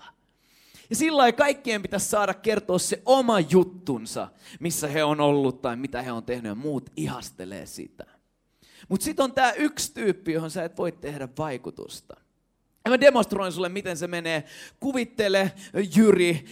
Ja 0.90 0.97
sillä 0.97 1.33
kaikkien 1.33 1.83
pitäisi 1.83 2.09
saada 2.09 2.35
kertoa 2.35 2.78
se 2.78 3.02
oma 3.07 3.40
juttunsa, 3.40 4.28
missä 4.61 4.88
he 4.88 5.04
on 5.04 5.21
ollut 5.21 5.62
tai 5.62 5.76
mitä 5.76 6.02
he 6.02 6.12
on 6.12 6.25
tehnyt 6.25 6.50
ja 6.50 6.54
muut 6.54 6.90
ihastelee 6.97 7.66
sitä. 7.66 8.07
Mutta 8.88 9.04
sitten 9.04 9.25
on 9.25 9.33
tämä 9.33 9.52
yksi 9.52 9.95
tyyppi, 9.95 10.33
johon 10.33 10.50
sä 10.50 10.64
et 10.64 10.78
voi 10.78 10.92
tehdä 10.92 11.28
vaikutusta. 11.38 12.16
Ja 12.85 12.90
mä 12.90 13.00
demonstroin 13.00 13.52
sulle, 13.52 13.69
miten 13.69 13.97
se 13.97 14.07
menee. 14.07 14.45
Kuvittele 14.81 15.52
Jyri 15.97 16.45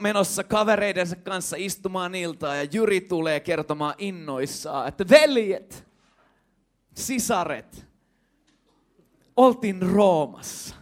menossa 0.00 0.44
kavereidensa 0.44 1.16
kanssa 1.16 1.56
istumaan 1.58 2.14
iltaa 2.14 2.56
ja 2.56 2.68
Jyri 2.72 3.00
tulee 3.00 3.40
kertomaan 3.40 3.94
innoissaan, 3.98 4.88
että 4.88 5.08
veljet, 5.08 5.91
sisaret, 6.94 7.86
oltiin 9.36 9.82
Roomassa. 9.82 10.74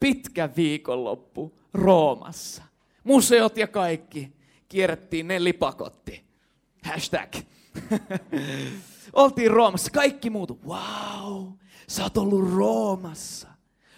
Pitkä 0.00 0.48
viikonloppu 0.56 1.58
Roomassa. 1.74 2.62
Museot 3.04 3.56
ja 3.56 3.66
kaikki. 3.66 4.32
Kierrettiin 4.68 5.28
ne 5.28 5.44
lipakotti. 5.44 6.24
Hashtag. 6.84 7.34
oltiin 9.12 9.50
Roomassa. 9.50 9.90
Kaikki 9.90 10.30
muut. 10.30 10.64
Wow, 10.66 11.46
sä 11.88 12.02
oot 12.02 12.18
ollut 12.18 12.54
Roomassa. 12.54 13.48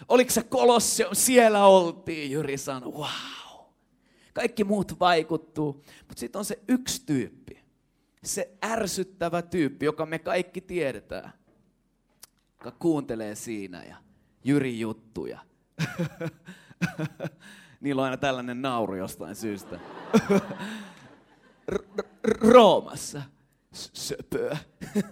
Oliko 0.07 0.31
se 0.31 0.43
Kolosseum? 0.43 1.15
Siellä 1.15 1.65
oltiin, 1.65 2.31
Jyri 2.31 2.57
sanoi. 2.57 2.91
Wow. 2.91 3.65
Kaikki 4.33 4.63
muut 4.63 4.99
vaikuttuu. 4.99 5.83
Mutta 6.07 6.19
sitten 6.19 6.39
on 6.39 6.45
se 6.45 6.59
yksi 6.67 7.05
tyyppi. 7.05 7.63
Se 8.23 8.57
ärsyttävä 8.65 9.41
tyyppi, 9.41 9.85
joka 9.85 10.05
me 10.05 10.19
kaikki 10.19 10.61
tiedetään 10.61 11.33
joka 12.65 12.77
kuuntelee 12.79 13.35
siinä 13.35 13.83
ja 13.83 13.95
Jyri 14.43 14.79
juttuja. 14.79 15.39
Niillä 17.81 18.01
on 18.01 18.05
aina 18.05 18.17
tällainen 18.17 18.61
nauru 18.61 18.95
jostain 18.95 19.35
syystä. 19.35 19.79
Roomassa. 22.23 23.21
Söpöä. 23.73 24.57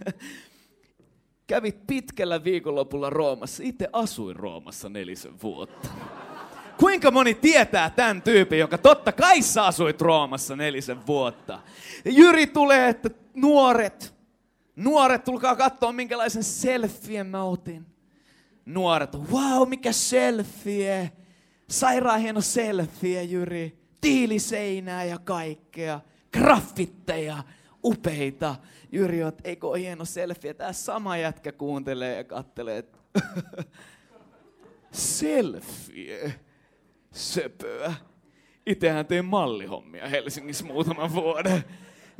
Kävit 1.48 1.88
pitkällä 1.88 2.44
viikonlopulla 2.44 3.10
Roomassa. 3.10 3.64
Itse 3.64 3.90
asuin 3.94 4.36
Roomassa 4.36 4.90
nelisen 4.90 5.42
vuotta. 5.42 5.88
Kuinka 6.80 7.12
moni 7.12 7.34
tietää 7.34 7.90
tämän 7.90 8.22
tyypin, 8.22 8.60
joka 8.60 8.78
totta 8.78 9.12
kai 9.12 9.42
sä 9.42 9.66
asuit 9.66 10.02
Roomassa 10.02 10.56
nelisen 10.56 11.08
vuotta? 11.08 11.60
Jyri 12.06 12.48
tulee, 12.48 12.90
että 12.90 13.10
nuoret, 13.36 14.21
Nuoret, 14.76 15.24
tulkaa 15.24 15.56
katsoa 15.56 15.92
minkälaisen 15.92 16.44
selfien 16.44 17.28
mä 17.28 17.44
otin. 17.44 17.86
Nuoret, 18.66 19.16
wow, 19.16 19.70
mikä 19.70 19.92
selfie. 19.92 21.12
Sairaan 21.70 22.20
hieno 22.20 22.42
selfie, 22.42 23.24
Jyri. 23.24 23.78
Tiiliseinää 24.02 25.04
ja 25.04 25.20
kaikkea. 25.20 26.00
Graffitteja, 26.34 27.44
upeita. 27.84 28.56
Jyri, 28.92 29.24
oot, 29.24 29.42
eikö 29.44 29.68
ole 29.68 29.80
hieno 29.80 30.06
selfie? 30.06 30.54
Tää 30.54 30.74
sama 30.74 31.18
jätkä 31.18 31.52
kuuntelee 31.52 32.16
ja 32.16 32.24
kattelee. 32.24 32.84
selfie? 34.92 36.34
Söpöä. 37.12 37.94
Itsehän 38.66 39.06
tein 39.06 39.26
mallihommia 39.26 40.08
Helsingissä 40.08 40.66
muutaman 40.66 41.14
vuoden. 41.14 41.64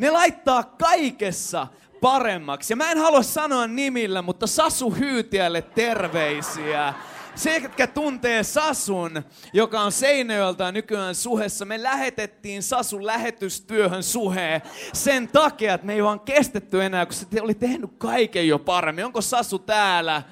Ne 0.02 0.12
laittaa 0.12 0.64
kaikessa 0.64 1.68
paremmaksi. 2.02 2.74
Ja 2.74 2.78
mä 2.78 2.92
en 2.92 2.98
halua 2.98 3.24
sanoa 3.24 3.68
nimillä, 3.68 4.22
mutta 4.22 4.48
Sasu 4.48 4.90
Hyytiälle 4.90 5.62
terveisiä. 5.62 6.94
Se, 7.36 7.58
jotka 7.58 7.88
tuntee 7.88 8.44
Sasun, 8.44 9.24
joka 9.54 9.82
on 9.82 9.92
Seinäjoelta 9.92 10.72
nykyään 10.72 11.16
Suhessa, 11.16 11.66
me 11.66 11.84
lähetettiin 11.84 12.64
Sasun 12.64 13.06
lähetystyöhön 13.06 14.04
Suheen 14.04 14.62
sen 14.94 15.28
takia, 15.28 15.74
että 15.74 15.88
me 15.88 15.94
ei 15.94 16.04
vaan 16.04 16.20
kestetty 16.20 16.84
enää, 16.84 17.06
kun 17.06 17.16
se 17.16 17.42
oli 17.42 17.54
tehnyt 17.54 17.92
kaiken 17.98 18.48
jo 18.48 18.60
paremmin. 18.60 19.06
Onko 19.06 19.22
Sasu 19.22 19.60
täällä? 19.60 20.24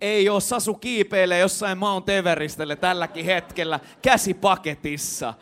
Ei 0.00 0.28
ole 0.28 0.40
Sasu 0.40 0.74
kiipeilee 0.74 1.38
jossain 1.38 1.78
Mount 1.78 2.08
Everistelle 2.08 2.76
tälläkin 2.76 3.24
hetkellä 3.24 3.80
käsipaketissa. 4.02 5.34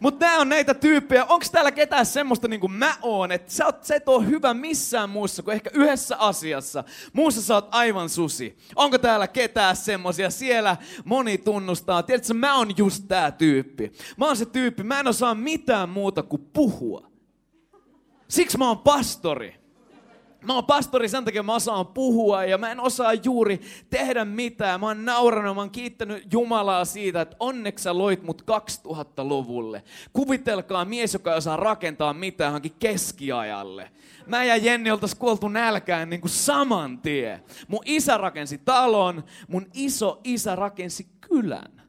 Mutta 0.00 0.26
nämä 0.26 0.40
on 0.40 0.48
näitä 0.48 0.74
tyyppejä. 0.74 1.24
Onko 1.24 1.46
täällä 1.52 1.72
ketään 1.72 2.06
semmoista 2.06 2.48
niin 2.48 2.60
kuin 2.60 2.72
mä 2.72 2.96
oon, 3.02 3.32
että 3.32 3.52
sä, 3.52 3.66
oot, 3.66 3.84
sä 3.84 3.94
et 3.94 4.08
ole 4.08 4.26
hyvä 4.26 4.54
missään 4.54 5.10
muussa 5.10 5.42
kuin 5.42 5.54
ehkä 5.54 5.70
yhdessä 5.74 6.16
asiassa. 6.16 6.84
Muussa 7.12 7.42
sä 7.42 7.54
oot 7.54 7.68
aivan 7.70 8.08
susi. 8.08 8.56
Onko 8.76 8.98
täällä 8.98 9.28
ketään 9.28 9.76
semmoisia? 9.76 10.30
Siellä 10.30 10.76
moni 11.04 11.38
tunnustaa. 11.38 12.02
Tiedätkö, 12.02 12.34
mä 12.34 12.56
oon 12.58 12.76
just 12.76 13.04
tää 13.08 13.30
tyyppi. 13.30 13.92
Mä 14.16 14.26
oon 14.26 14.36
se 14.36 14.46
tyyppi, 14.46 14.82
mä 14.82 15.00
en 15.00 15.08
osaa 15.08 15.34
mitään 15.34 15.88
muuta 15.88 16.22
kuin 16.22 16.42
puhua. 16.52 17.10
Siksi 18.28 18.58
mä 18.58 18.68
oon 18.68 18.78
pastori. 18.78 19.61
Mä 20.42 20.54
oon 20.54 20.64
pastori 20.64 21.08
sen 21.08 21.24
takia, 21.24 21.42
mä 21.42 21.54
osaan 21.54 21.86
puhua 21.86 22.44
ja 22.44 22.58
mä 22.58 22.70
en 22.70 22.80
osaa 22.80 23.14
juuri 23.14 23.60
tehdä 23.90 24.24
mitään. 24.24 24.80
Mä 24.80 24.86
oon 24.86 25.04
nauranut, 25.04 25.54
mä 25.54 25.60
oon 25.60 25.70
kiittänyt 25.70 26.32
Jumalaa 26.32 26.84
siitä, 26.84 27.20
että 27.20 27.36
onneksi 27.40 27.82
sä 27.82 27.98
loit 27.98 28.22
mut 28.22 28.42
2000-luvulle. 28.42 29.82
Kuvitelkaa 30.12 30.84
mies, 30.84 31.14
joka 31.14 31.32
ei 31.32 31.38
osaa 31.38 31.56
rakentaa 31.56 32.14
mitään 32.14 32.48
johonkin 32.48 32.74
keskiajalle. 32.78 33.90
Mä 34.26 34.44
ja 34.44 34.56
Jenni 34.56 34.90
oltais 34.90 35.14
kuoltu 35.14 35.48
nälkään 35.48 36.10
niin 36.10 36.20
kuin 36.20 36.30
saman 36.30 36.98
tien. 36.98 37.44
Mun 37.68 37.82
isä 37.84 38.18
rakensi 38.18 38.58
talon, 38.58 39.24
mun 39.48 39.66
iso 39.74 40.20
isä 40.24 40.56
rakensi 40.56 41.06
kylän. 41.20 41.81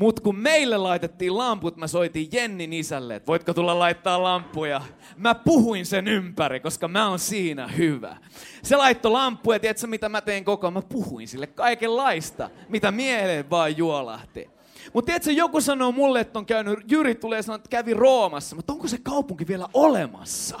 Mut 0.00 0.20
kun 0.20 0.36
meille 0.36 0.76
laitettiin 0.76 1.38
lamput, 1.38 1.76
mä 1.76 1.86
soitin 1.86 2.28
Jennin 2.32 2.72
isälle, 2.72 3.16
että 3.16 3.26
voitko 3.26 3.54
tulla 3.54 3.78
laittaa 3.78 4.22
lampuja. 4.22 4.80
Mä 5.16 5.34
puhuin 5.34 5.86
sen 5.86 6.08
ympäri, 6.08 6.60
koska 6.60 6.88
mä 6.88 7.08
oon 7.08 7.18
siinä 7.18 7.68
hyvä. 7.68 8.16
Se 8.62 8.76
laittoi 8.76 9.12
lampuja, 9.12 9.60
tiedätkö 9.60 9.86
mitä 9.86 10.08
mä 10.08 10.20
tein 10.20 10.44
koko 10.44 10.66
ajan? 10.66 10.72
Mä 10.72 10.82
puhuin 10.82 11.28
sille 11.28 11.46
kaikenlaista, 11.46 12.50
mitä 12.68 12.90
mieleen 12.90 13.50
vaan 13.50 13.76
juolahti. 13.76 14.50
Mutta 14.92 15.06
tiedätkö, 15.06 15.32
joku 15.32 15.60
sanoo 15.60 15.92
mulle, 15.92 16.20
että 16.20 16.38
on 16.38 16.46
käynyt, 16.46 16.78
Jyri 16.90 17.14
tulee 17.14 17.42
sanoa, 17.42 17.56
että 17.56 17.70
kävi 17.70 17.94
Roomassa, 17.94 18.56
mutta 18.56 18.72
onko 18.72 18.88
se 18.88 18.98
kaupunki 18.98 19.46
vielä 19.48 19.68
olemassa? 19.74 20.56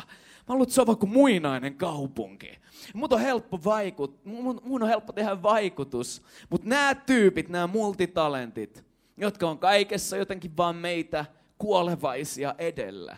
Mä 0.48 0.54
luulen, 0.54 0.70
se 0.70 0.80
on 0.80 0.96
muinainen 1.06 1.74
kaupunki. 1.74 2.58
Mun 2.94 3.08
on 3.12 3.20
helppo 3.20 3.60
vaikut, 3.64 4.24
mun, 4.24 4.60
mun 4.64 4.82
on 4.82 4.88
helppo 4.88 5.12
tehdä 5.12 5.42
vaikutus. 5.42 6.22
Mutta 6.50 6.68
nämä 6.68 6.94
tyypit, 6.94 7.48
nämä 7.48 7.66
multitalentit, 7.66 8.89
jotka 9.20 9.50
on 9.50 9.58
kaikessa 9.58 10.16
jotenkin 10.16 10.56
vaan 10.56 10.76
meitä 10.76 11.24
kuolevaisia 11.58 12.54
edellä. 12.58 13.16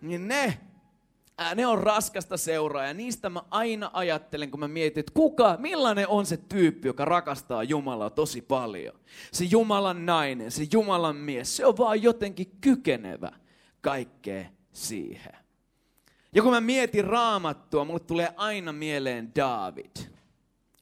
Niin 0.00 0.28
ne, 0.28 0.58
ää, 1.38 1.54
ne 1.54 1.66
on 1.66 1.78
raskasta 1.78 2.36
seuraa 2.36 2.84
ja 2.84 2.94
niistä 2.94 3.30
mä 3.30 3.42
aina 3.50 3.90
ajattelen, 3.92 4.50
kun 4.50 4.60
mä 4.60 4.68
mietin, 4.68 5.00
että 5.00 5.12
kuka, 5.14 5.56
millainen 5.58 6.08
on 6.08 6.26
se 6.26 6.36
tyyppi, 6.36 6.88
joka 6.88 7.04
rakastaa 7.04 7.62
Jumalaa 7.62 8.10
tosi 8.10 8.40
paljon. 8.40 8.94
Se 9.32 9.44
Jumalan 9.44 10.06
nainen, 10.06 10.50
se 10.50 10.66
Jumalan 10.72 11.16
mies, 11.16 11.56
se 11.56 11.66
on 11.66 11.76
vaan 11.76 12.02
jotenkin 12.02 12.52
kykenevä 12.60 13.32
kaikkea 13.80 14.44
siihen. 14.72 15.34
Ja 16.34 16.42
kun 16.42 16.52
mä 16.52 16.60
mietin 16.60 17.04
raamattua, 17.04 17.84
mulle 17.84 18.00
tulee 18.00 18.34
aina 18.36 18.72
mieleen 18.72 19.32
David. 19.36 20.13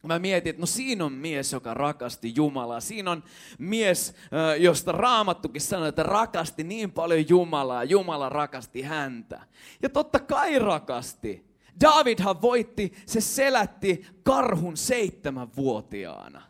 Mä 0.03 0.19
mietin, 0.19 0.51
että 0.51 0.61
no 0.61 0.67
siinä 0.67 1.05
on 1.05 1.13
mies, 1.13 1.53
joka 1.53 1.75
rakasti 1.75 2.33
Jumalaa. 2.37 2.81
Siinä 2.81 3.11
on 3.11 3.25
mies, 3.59 4.15
josta 4.59 4.93
Raamattukin 4.93 5.61
sanoi, 5.61 5.89
että 5.89 6.03
rakasti 6.03 6.65
niin 6.65 6.93
paljon 6.93 7.29
Jumalaa. 7.29 7.85
Jumala 7.85 8.29
rakasti 8.29 8.83
häntä. 8.83 9.41
Ja 9.83 9.89
totta 9.89 10.21
kai 10.21 10.59
rakasti. 10.59 11.53
Davidhan 11.81 12.43
voitti, 12.43 12.93
se 13.07 13.21
selätti 13.21 14.07
karhun 14.23 14.77
seitsemänvuotiaana. 14.77 16.43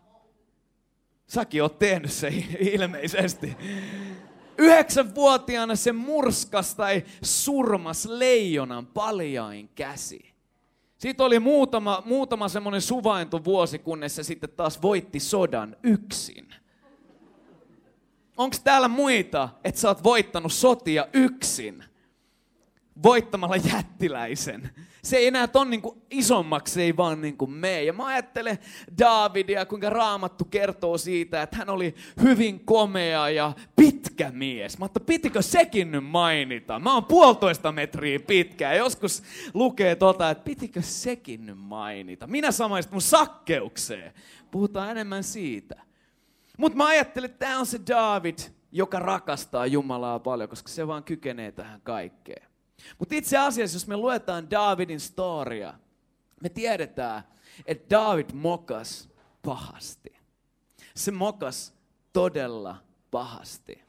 Säkin 1.27 1.63
oot 1.63 1.79
tehnyt 1.79 2.13
se 2.13 2.29
ilmeisesti. 2.75 3.57
Yhdeksänvuotiaana 4.59 5.77
se 5.77 5.93
murskas 5.93 6.75
tai 6.75 7.05
surmas 7.23 8.07
leijonan 8.07 8.87
paljain 8.87 9.69
käsi. 9.75 10.32
Siitä 11.03 11.25
oli 11.25 11.39
muutama, 11.39 12.03
muutama 12.07 12.49
semmoinen 12.49 12.81
suvainto 12.81 13.45
vuosi, 13.45 13.79
kunnes 13.79 14.17
se 14.17 14.23
sitten 14.23 14.51
taas 14.51 14.83
voitti 14.83 15.21
sodan 15.21 15.77
yksin. 15.83 16.55
Onko 18.37 18.57
täällä 18.65 18.89
muita, 18.89 19.49
että 19.65 19.81
sä 19.81 19.89
oot 19.89 20.05
voittanut 20.05 20.53
sotia 20.53 21.07
yksin? 21.13 21.85
Voittamalla 23.03 23.57
jättiläisen. 23.57 24.71
Se 25.03 25.17
ei 25.17 25.27
enää 25.27 25.47
ton 25.47 25.71
niin 25.71 25.83
kuin 25.83 26.03
isommaksi, 26.11 26.83
ei 26.83 26.97
vaan 26.97 27.21
niin 27.21 27.37
kuin 27.37 27.51
me. 27.51 27.83
Ja 27.83 27.93
mä 27.93 28.07
ajattelen 28.07 28.59
Davidia, 28.99 29.67
kuinka 29.67 29.91
raamattu 29.91 30.45
kertoo 30.45 30.99
siitä, 30.99 31.43
että 31.43 31.57
hän 31.57 31.69
oli 31.71 31.95
hyvin 32.23 32.65
komea 32.65 33.29
ja 33.29 33.53
pitkä 33.77 34.31
mies. 34.31 34.79
Mutta 34.79 35.01
pitikö 35.01 35.43
sekin 35.43 35.91
nyt 35.91 36.05
mainita? 36.05 36.79
Mä 36.79 36.95
oon 36.95 37.05
puolitoista 37.05 37.73
metriä 37.73 38.21
pitkä 38.21 38.73
ja 38.73 38.79
joskus 38.79 39.23
lukee 39.55 39.97
tota, 39.97 40.31
että 40.31 40.45
pitikö 40.45 40.83
sekin 40.83 41.47
nyt 41.47 41.59
mainita? 41.59 42.27
Minä 42.27 42.51
samaistun 42.51 43.03
sakkeukseen. 43.03 44.13
Puhutaan 44.51 44.91
enemmän 44.91 45.25
siitä. 45.25 45.83
Mutta 46.59 46.79
mä 46.79 46.87
ajattelen, 46.87 47.31
että 47.31 47.47
tämä 47.47 47.59
on 47.59 47.67
se 47.67 47.81
David, 47.89 48.39
joka 48.73 48.99
rakastaa 48.99 49.67
Jumalaa 49.67 50.19
paljon, 50.19 50.49
koska 50.49 50.69
se 50.69 50.87
vaan 50.87 51.05
kykenee 51.05 51.53
tähän 51.53 51.81
kaikkeen. 51.81 52.52
Mutta 52.99 53.15
itse 53.15 53.39
asiassa, 53.39 53.77
jos 53.77 53.87
me 53.87 53.97
luetaan 53.97 54.51
Davidin 54.51 55.01
storia, 55.01 55.75
me 56.43 56.49
tiedetään, 56.49 57.23
että 57.67 57.97
David 57.97 58.31
mokas 58.33 59.09
pahasti. 59.43 60.13
Se 60.97 61.11
mokas 61.11 61.75
todella 62.13 62.77
pahasti. 63.11 63.83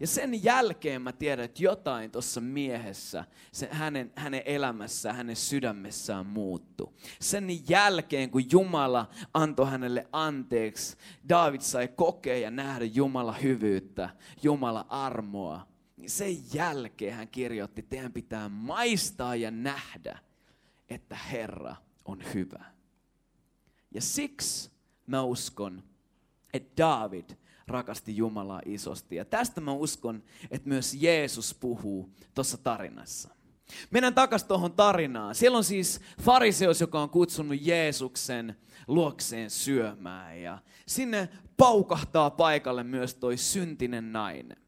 Ja 0.00 0.06
sen 0.06 0.44
jälkeen 0.44 1.02
mä 1.02 1.12
tiedän, 1.12 1.44
että 1.44 1.62
jotain 1.62 2.10
tuossa 2.10 2.40
miehessä, 2.40 3.24
se 3.52 3.68
hänen, 3.72 4.12
hänen 4.16 4.42
elämässään, 4.44 5.16
hänen 5.16 5.36
sydämessään 5.36 6.26
muuttu. 6.26 6.94
Sen 7.20 7.46
jälkeen, 7.68 8.30
kun 8.30 8.50
Jumala 8.52 9.08
antoi 9.34 9.70
hänelle 9.70 10.06
anteeksi, 10.12 10.96
David 11.28 11.60
sai 11.60 11.88
kokea 11.88 12.38
ja 12.38 12.50
nähdä 12.50 12.84
Jumala 12.84 13.32
hyvyyttä, 13.32 14.10
Jumala 14.42 14.86
armoa 14.88 15.66
niin 15.98 16.10
sen 16.10 16.36
jälkeen 16.54 17.14
hän 17.14 17.28
kirjoitti, 17.28 17.82
teidän 17.82 18.12
pitää 18.12 18.48
maistaa 18.48 19.36
ja 19.36 19.50
nähdä, 19.50 20.18
että 20.88 21.16
Herra 21.16 21.76
on 22.04 22.22
hyvä. 22.34 22.64
Ja 23.94 24.00
siksi 24.00 24.70
mä 25.06 25.22
uskon, 25.22 25.82
että 26.52 26.82
David 26.82 27.30
rakasti 27.66 28.16
Jumalaa 28.16 28.62
isosti. 28.64 29.16
Ja 29.16 29.24
tästä 29.24 29.60
mä 29.60 29.72
uskon, 29.72 30.22
että 30.50 30.68
myös 30.68 30.94
Jeesus 30.94 31.54
puhuu 31.54 32.14
tuossa 32.34 32.56
tarinassa. 32.56 33.28
Mennään 33.90 34.14
takaisin 34.14 34.48
tuohon 34.48 34.72
tarinaan. 34.72 35.34
Siellä 35.34 35.58
on 35.58 35.64
siis 35.64 36.00
fariseus, 36.22 36.80
joka 36.80 37.00
on 37.00 37.10
kutsunut 37.10 37.58
Jeesuksen 37.60 38.56
luokseen 38.86 39.50
syömään. 39.50 40.40
Ja 40.40 40.58
sinne 40.86 41.28
paukahtaa 41.56 42.30
paikalle 42.30 42.84
myös 42.84 43.14
toi 43.14 43.36
syntinen 43.36 44.12
nainen 44.12 44.67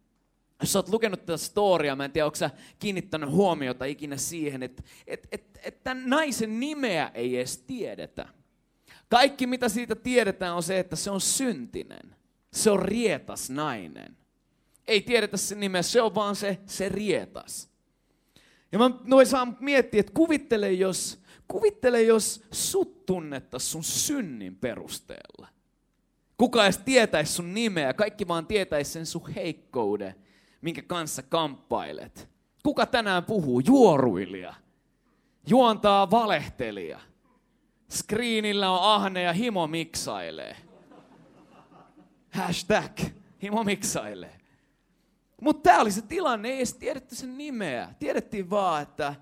jos 0.61 0.77
oot 0.77 0.89
lukenut 0.89 1.21
tätä 1.21 1.37
storia, 1.37 1.97
mä 1.97 2.05
en 2.05 2.13
tiedä, 2.13 2.27
onko 2.27 2.37
sä 2.37 2.51
kiinnittänyt 2.79 3.31
huomiota 3.31 3.85
ikinä 3.85 4.17
siihen, 4.17 4.63
että 4.63 4.83
et, 5.07 5.29
et, 5.33 5.59
et 5.63 5.83
tämän 5.83 6.11
naisen 6.11 6.61
nimeä 6.61 7.11
ei 7.15 7.37
edes 7.37 7.59
tiedetä. 7.59 8.29
Kaikki 9.09 9.47
mitä 9.47 9.69
siitä 9.69 9.95
tiedetään 9.95 10.57
on 10.57 10.63
se, 10.63 10.79
että 10.79 10.97
se 10.97 11.11
on 11.11 11.21
syntinen. 11.21 12.17
Se 12.53 12.71
on 12.71 12.83
rietas 12.83 13.51
nainen. 13.51 14.17
Ei 14.87 15.01
tiedetä 15.01 15.37
sen 15.37 15.61
nimeä, 15.61 15.83
se 15.83 16.03
on 16.03 16.15
vaan 16.15 16.37
se, 16.37 16.59
se 16.67 16.89
rietas. 16.89 17.71
Ja 18.73 18.79
mä 18.79 18.91
noin 19.05 19.27
saan 19.27 19.57
miettiä, 19.61 20.01
että 20.01 20.13
kuvittele 20.13 20.73
jos, 20.73 21.23
kuvittele 21.49 22.03
jos 22.03 22.43
sut 22.53 23.07
tunnettaisiin 23.07 23.71
sun 23.71 23.85
synnin 23.85 24.57
perusteella. 24.57 25.49
Kuka 26.37 26.65
edes 26.65 26.79
tietäisi 26.79 27.33
sun 27.33 27.55
nimeä, 27.55 27.95
kaikki 27.95 28.29
vaan 28.29 28.47
tietäisi 28.47 28.91
sen 28.91 29.07
sun 29.07 29.31
heikkouden 29.35 30.15
minkä 30.61 30.83
kanssa 30.83 31.23
kamppailet. 31.23 32.29
Kuka 32.63 32.87
tänään 32.87 33.25
puhuu? 33.25 33.61
Juoruilija. 33.61 34.55
Juontaa 35.47 36.11
valehtelija. 36.11 37.01
Screenillä 37.91 38.71
on 38.71 38.95
ahne 38.95 39.23
ja 39.23 39.33
himo 39.33 39.67
miksailee. 39.67 40.57
Hashtag 42.31 43.01
himo 43.43 43.65
miksailee. 43.65 44.41
Mutta 45.41 45.63
tämä 45.63 45.81
oli 45.81 45.93
se 45.93 46.03
tilanne, 46.03 46.49
ei 46.49 46.57
edes 46.57 46.75
tiedetty 46.75 47.15
sen 47.15 47.39
nimeä. 47.39 47.95
Tiedettiin 47.99 48.51
vaan, 48.51 48.83
että 48.83 49.15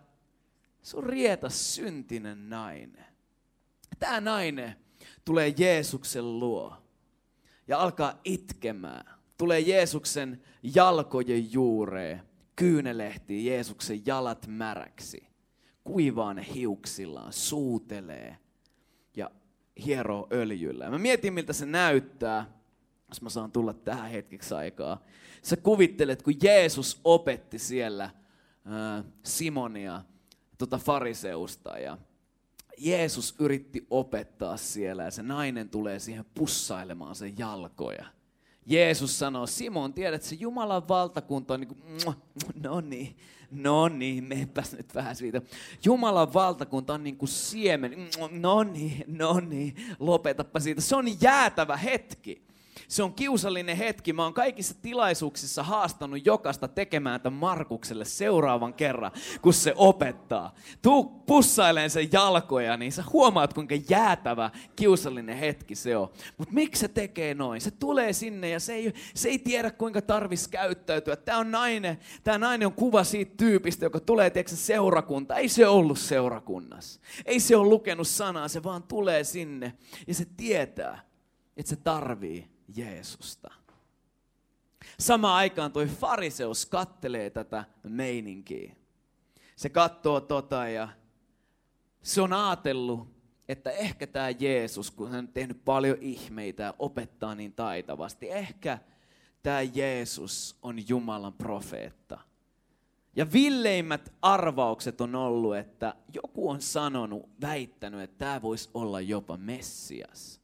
se 0.83 0.96
on 0.96 1.03
rietas 1.03 1.74
syntinen 1.74 2.51
nainen. 2.51 3.07
Tämä 3.98 4.20
nainen 4.20 4.77
tulee 5.24 5.55
Jeesuksen 5.59 6.40
luo 6.40 6.77
ja 7.68 7.79
alkaa 7.79 8.20
itkemään 8.24 9.17
tulee 9.38 9.61
Jeesuksen 9.61 10.42
jalkojen 10.74 11.53
juureen, 11.53 12.22
kyynelehtii 12.57 13.46
Jeesuksen 13.46 14.07
jalat 14.07 14.46
märäksi, 14.46 15.29
kuivaa 15.85 16.35
ne 16.35 16.46
hiuksillaan, 16.55 17.33
suutelee 17.33 18.37
ja 19.16 19.31
hieroo 19.85 20.29
öljyllä. 20.33 20.90
mä 20.90 20.98
mietin, 20.98 21.33
miltä 21.33 21.53
se 21.53 21.66
näyttää, 21.66 22.59
jos 23.09 23.22
mä 23.22 23.31
saan 23.31 23.53
tulla 23.53 23.74
tähän 23.74 24.11
hetkeksi 24.11 24.55
aikaa. 24.55 25.05
Sä 25.42 25.57
kuvittelet, 25.57 26.22
kun 26.22 26.35
Jeesus 26.42 27.01
opetti 27.05 27.59
siellä 27.59 28.05
äh, 28.05 29.05
Simonia, 29.22 30.03
tota 30.59 30.79
fariseusta, 30.79 31.79
ja 31.79 31.98
Jeesus 32.79 33.35
yritti 33.38 33.87
opettaa 33.90 34.57
siellä, 34.57 35.05
ja 35.05 35.11
se 35.11 35.22
nainen 35.22 35.68
tulee 35.68 35.98
siihen 35.98 36.24
pussailemaan 36.35 37.14
sen 37.14 37.38
jalkoja. 37.38 38.17
Jeesus 38.68 39.18
sanoo, 39.18 39.46
Simon, 39.46 39.92
tiedät, 39.92 40.22
se 40.22 40.37
Jumalan 40.40 40.88
valtakunta 40.88 41.54
on 41.54 41.61
niin 41.61 41.68
kuin, 41.68 41.83
no 42.62 42.81
niin, 42.81 43.16
no 43.50 43.88
niin, 43.88 44.24
meepäs 44.24 44.72
nyt 44.72 44.94
vähän 44.94 45.16
siitä. 45.16 45.42
Jumalan 45.85 46.35
valtakunta 46.35 46.94
on 46.94 47.04
niin 47.04 47.16
kuin 47.16 47.28
siemen, 47.28 48.09
no 48.31 48.62
niin, 48.62 49.04
no 49.07 49.40
niin, 49.40 49.74
lopetapa 49.98 50.61
siitä. 50.61 50.81
Se 50.81 50.96
on 50.96 51.20
jäätävä 51.20 51.76
hetki. 51.76 52.47
Se 52.88 53.03
on 53.03 53.14
kiusallinen 53.14 53.77
hetki. 53.77 54.12
Mä 54.12 54.22
oon 54.22 54.35
kaikissa 54.35 54.74
tilaisuuksissa 54.83 55.62
haastanut 55.62 56.27
jokasta 56.27 56.68
tekemään 56.68 57.20
tämän 57.20 57.38
Markukselle 57.38 58.05
seuraavan 58.05 58.74
kerran, 58.74 59.12
kun 59.42 59.53
se 59.53 59.72
opettaa. 59.77 60.55
Tuu 60.83 61.05
pussaileen 61.05 61.90
sen 61.90 62.09
jalkoja, 62.12 62.77
niin 62.77 62.92
sä 62.92 63.05
huomaat, 63.12 63.55
kuinka 63.55 63.74
jäätävä, 63.88 64.51
kiusallinen 64.77 65.37
hetki 65.37 65.74
se 65.74 65.96
on. 65.96 66.09
Mutta 66.38 66.55
miksi 66.55 66.81
se 66.81 66.88
tekee 66.88 67.35
noin? 67.35 67.61
Se 67.61 67.70
tulee 67.70 68.12
sinne 68.12 68.48
ja 68.48 68.61
se 68.61 68.74
ei, 68.74 68.92
se 69.14 69.29
ei 69.29 69.38
tiedä, 69.38 69.70
kuinka 69.70 70.03
tarvis 70.03 70.48
käyttäytyä. 70.48 71.16
Tämä 71.16 71.38
on 71.38 71.51
nainen, 71.51 71.98
tämä 72.24 72.38
nainen 72.38 72.66
on 72.66 72.72
kuva 72.74 73.05
siitä 73.05 73.35
tyypistä, 73.37 73.87
joka 73.87 74.01
tulee, 74.01 74.31
tiedätkö, 74.31 74.57
seurakunta. 74.57 75.37
Ei 75.37 75.48
se 75.48 75.66
ollut 75.66 75.98
seurakunnassa. 75.98 77.01
Ei 77.24 77.40
se 77.40 77.57
ole 77.57 77.68
lukenut 77.68 78.09
sanaa, 78.09 78.48
se 78.48 78.62
vaan 78.62 78.83
tulee 78.83 79.24
sinne 79.24 79.72
ja 80.07 80.14
se 80.14 80.27
tietää, 80.37 81.01
että 81.57 81.70
se 81.70 81.77
tarvii 81.77 82.57
Jeesusta. 82.76 83.50
Samaan 84.98 85.35
aikaan 85.35 85.72
toi 85.72 85.87
fariseus 85.87 86.66
kattelee 86.66 87.31
tätä 87.31 87.64
meininkiä. 87.83 88.76
Se 89.57 89.68
katsoo 89.68 90.20
tota 90.20 90.68
ja 90.68 90.88
se 92.02 92.20
on 92.22 92.33
ajatellut, 92.33 93.09
että 93.48 93.70
ehkä 93.70 94.07
tämä 94.07 94.31
Jeesus, 94.31 94.90
kun 94.90 95.11
hän 95.11 95.18
on 95.18 95.28
tehnyt 95.28 95.64
paljon 95.64 95.96
ihmeitä 96.00 96.62
ja 96.62 96.74
opettaa 96.78 97.35
niin 97.35 97.52
taitavasti, 97.52 98.31
ehkä 98.31 98.78
tämä 99.42 99.62
Jeesus 99.62 100.57
on 100.62 100.88
Jumalan 100.88 101.33
profeetta. 101.33 102.18
Ja 103.16 103.33
villeimmät 103.33 104.12
arvaukset 104.22 105.00
on 105.00 105.14
ollut, 105.14 105.57
että 105.57 105.94
joku 106.14 106.50
on 106.50 106.62
sanonut, 106.62 107.28
väittänyt, 107.40 108.00
että 108.00 108.18
tämä 108.18 108.42
voisi 108.42 108.70
olla 108.74 109.00
jopa 109.00 109.37
Messias. 109.37 110.38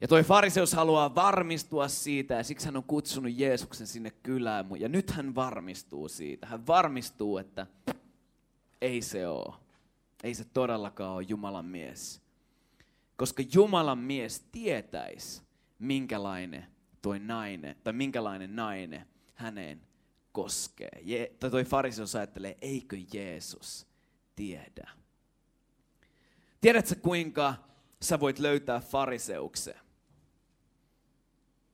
Ja 0.00 0.08
toi 0.08 0.22
fariseus 0.22 0.72
haluaa 0.72 1.14
varmistua 1.14 1.88
siitä 1.88 2.34
ja 2.34 2.44
siksi 2.44 2.66
hän 2.66 2.76
on 2.76 2.84
kutsunut 2.84 3.32
Jeesuksen 3.34 3.86
sinne 3.86 4.10
kylään. 4.10 4.66
Ja 4.78 4.88
nyt 4.88 5.10
hän 5.10 5.34
varmistuu 5.34 6.08
siitä. 6.08 6.46
Hän 6.46 6.66
varmistuu, 6.66 7.38
että 7.38 7.66
ei 8.80 9.02
se 9.02 9.28
ole. 9.28 9.54
Ei 10.22 10.34
se 10.34 10.44
todellakaan 10.44 11.14
ole 11.14 11.24
Jumalan 11.28 11.64
mies. 11.64 12.22
Koska 13.16 13.42
Jumalan 13.52 13.98
mies 13.98 14.40
tietäisi, 14.52 15.42
minkälainen 15.78 16.66
toi 17.02 17.18
nainen, 17.18 17.76
tai 17.84 17.92
minkälainen 17.92 18.56
nainen 18.56 19.06
häneen 19.34 19.80
koskee. 20.32 21.00
Je, 21.02 21.32
tai 21.40 21.50
toi 21.50 21.64
fariseus 21.64 22.16
ajattelee, 22.16 22.58
eikö 22.60 22.96
Jeesus 23.12 23.86
tiedä? 24.36 24.90
Tiedätkö 26.60 26.94
kuinka 26.94 27.54
sä 28.02 28.20
voit 28.20 28.38
löytää 28.38 28.80
fariseuksen? 28.80 29.87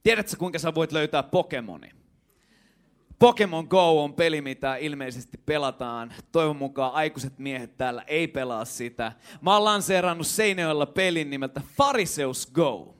Tiedätkö 0.04 0.36
kuinka 0.36 0.58
sä 0.58 0.74
voit 0.74 0.92
löytää 0.92 1.22
Pokemoni? 1.22 1.90
Pokemon 3.18 3.66
Go 3.70 4.04
on 4.04 4.14
peli, 4.14 4.40
mitä 4.40 4.76
ilmeisesti 4.76 5.38
pelataan. 5.46 6.12
Toivon 6.32 6.56
mukaan 6.56 6.92
aikuiset 6.92 7.38
miehet 7.38 7.76
täällä 7.76 8.02
ei 8.06 8.28
pelaa 8.28 8.64
sitä. 8.64 9.12
Mä 9.40 9.52
oon 9.52 9.64
lanseerannut 9.64 10.26
Seinäjoella 10.26 10.86
pelin 10.86 11.30
nimeltä 11.30 11.62
Fariseus 11.76 12.46
Go. 12.46 12.94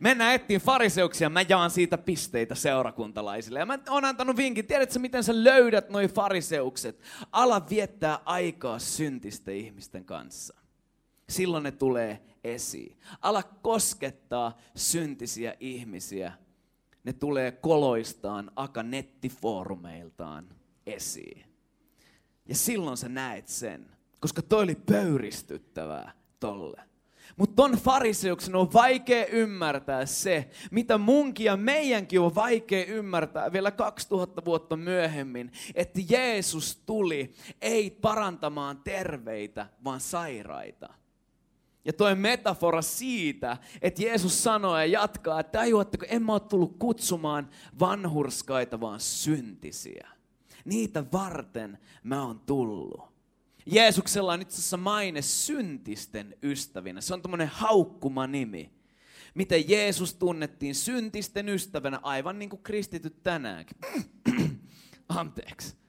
Mennään 0.00 0.34
ettiin 0.34 0.60
fariseuksia, 0.60 1.30
mä 1.30 1.44
jaan 1.48 1.70
siitä 1.70 1.98
pisteitä 1.98 2.54
seurakuntalaisille. 2.54 3.58
Ja 3.58 3.66
mä 3.66 3.78
oon 3.88 4.04
antanut 4.04 4.36
vinkin, 4.36 4.66
tiedätkö 4.66 4.98
miten 4.98 5.24
sä 5.24 5.44
löydät 5.44 5.90
noi 5.90 6.08
fariseukset? 6.08 7.00
Ala 7.32 7.66
viettää 7.70 8.18
aikaa 8.24 8.78
syntisten 8.78 9.56
ihmisten 9.56 10.04
kanssa. 10.04 10.54
Silloin 11.28 11.62
ne 11.62 11.72
tulee 11.72 12.22
esiin. 12.44 12.96
Ala 13.22 13.42
koskettaa 13.42 14.56
syntisiä 14.76 15.54
ihmisiä 15.60 16.32
ne 17.06 17.12
tulee 17.12 17.52
koloistaan, 17.52 18.50
aka 18.56 18.82
nettifoorumeiltaan 18.82 20.48
esiin. 20.86 21.44
Ja 22.48 22.54
silloin 22.54 22.96
sä 22.96 23.08
näet 23.08 23.48
sen, 23.48 23.86
koska 24.20 24.42
toi 24.42 24.62
oli 24.62 24.74
pöyristyttävää 24.74 26.12
tolle. 26.40 26.80
Mutta 27.36 27.56
ton 27.56 27.72
fariseuksen 27.72 28.54
on 28.54 28.72
vaikea 28.72 29.26
ymmärtää 29.26 30.06
se, 30.06 30.50
mitä 30.70 30.98
munkin 30.98 31.46
ja 31.46 31.56
meidänkin 31.56 32.20
on 32.20 32.34
vaikea 32.34 32.84
ymmärtää 32.84 33.52
vielä 33.52 33.70
2000 33.70 34.44
vuotta 34.44 34.76
myöhemmin, 34.76 35.52
että 35.74 36.00
Jeesus 36.08 36.76
tuli 36.86 37.34
ei 37.60 37.90
parantamaan 37.90 38.80
terveitä, 38.84 39.66
vaan 39.84 40.00
sairaita. 40.00 40.94
Ja 41.86 41.92
toi 41.92 42.14
metafora 42.14 42.82
siitä, 42.82 43.56
että 43.82 44.02
Jeesus 44.02 44.42
sanoo 44.42 44.76
ja 44.76 44.86
jatkaa, 44.86 45.40
että 45.40 45.58
tajuatteko, 45.58 46.06
en 46.08 46.22
mä 46.22 46.32
ole 46.32 46.40
tullut 46.40 46.76
kutsumaan 46.78 47.50
vanhurskaita, 47.80 48.80
vaan 48.80 49.00
syntisiä. 49.00 50.08
Niitä 50.64 51.04
varten 51.12 51.78
mä 52.02 52.22
oon 52.22 52.40
tullut. 52.40 53.00
Jeesuksella 53.66 54.32
on 54.32 54.42
itse 54.42 54.54
asiassa 54.54 54.76
maine 54.76 55.22
syntisten 55.22 56.36
ystävinä. 56.42 57.00
Se 57.00 57.14
on 57.14 57.22
tämmöinen 57.22 57.48
haukkuma 57.48 58.26
nimi. 58.26 58.70
Miten 59.34 59.68
Jeesus 59.68 60.14
tunnettiin 60.14 60.74
syntisten 60.74 61.48
ystävänä, 61.48 62.00
aivan 62.02 62.38
niin 62.38 62.48
kuin 62.48 62.62
kristityt 62.62 63.22
tänäänkin. 63.22 63.76
Anteeksi. 65.08 65.85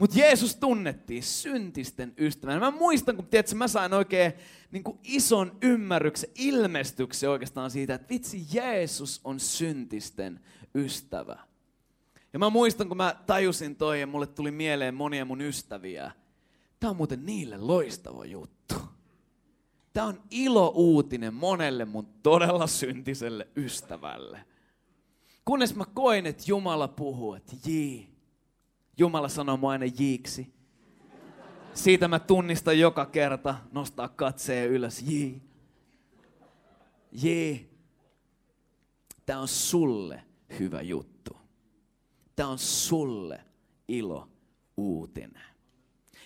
Mutta 0.00 0.18
Jeesus 0.18 0.56
tunnettiin 0.56 1.22
syntisten 1.22 2.14
ystävänä. 2.18 2.60
Mä 2.60 2.70
muistan, 2.70 3.16
kun 3.16 3.26
tiedätkö, 3.26 3.54
mä 3.54 3.68
sain 3.68 3.92
oikein 3.92 4.32
niin 4.70 4.84
kuin 4.84 4.98
ison 5.02 5.56
ymmärryksen, 5.62 6.30
ilmestyksen 6.34 7.30
oikeastaan 7.30 7.70
siitä, 7.70 7.94
että 7.94 8.08
vitsi, 8.08 8.46
Jeesus 8.52 9.20
on 9.24 9.40
syntisten 9.40 10.40
ystävä. 10.74 11.38
Ja 12.32 12.38
mä 12.38 12.50
muistan, 12.50 12.88
kun 12.88 12.96
mä 12.96 13.14
tajusin 13.26 13.76
toi 13.76 14.00
ja 14.00 14.06
mulle 14.06 14.26
tuli 14.26 14.50
mieleen 14.50 14.94
monia 14.94 15.24
mun 15.24 15.40
ystäviä. 15.40 16.12
Tämä 16.80 16.90
on 16.90 16.96
muuten 16.96 17.26
niille 17.26 17.56
loistava 17.58 18.24
juttu. 18.24 18.74
Tämä 19.92 20.06
on 20.06 20.22
ilo 20.30 20.72
uutinen 20.74 21.34
monelle 21.34 21.84
mun 21.84 22.06
todella 22.22 22.66
syntiselle 22.66 23.48
ystävälle. 23.56 24.44
Kunnes 25.44 25.74
mä 25.74 25.84
koin, 25.94 26.26
että 26.26 26.44
Jumala 26.46 26.88
puhuu, 26.88 27.34
että 27.34 27.56
jii, 27.66 28.09
Jumala 29.00 29.28
sanoo 29.28 29.56
mua 29.56 29.70
aina 29.70 29.86
jiiksi. 29.98 30.52
Siitä 31.74 32.08
mä 32.08 32.18
tunnistan 32.18 32.78
joka 32.78 33.06
kerta, 33.06 33.54
nostaa 33.72 34.08
katseen 34.08 34.70
ylös. 34.70 35.02
Jee. 35.02 35.40
Jee. 37.12 37.68
Tämä 39.26 39.40
on 39.40 39.48
sulle 39.48 40.22
hyvä 40.58 40.82
juttu. 40.82 41.36
Tämä 42.36 42.48
on 42.48 42.58
sulle 42.58 43.40
ilo 43.88 44.28
uutinen. 44.76 45.42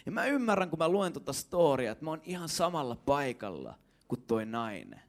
Ja 0.06 0.12
mä 0.12 0.26
ymmärrän, 0.26 0.70
kun 0.70 0.78
mä 0.78 0.88
luen 0.88 1.12
tuota 1.12 1.32
storia, 1.32 1.92
että 1.92 2.04
mä 2.04 2.10
oon 2.10 2.22
ihan 2.24 2.48
samalla 2.48 2.96
paikalla 2.96 3.74
kuin 4.08 4.22
toi 4.22 4.46
nainen. 4.46 5.00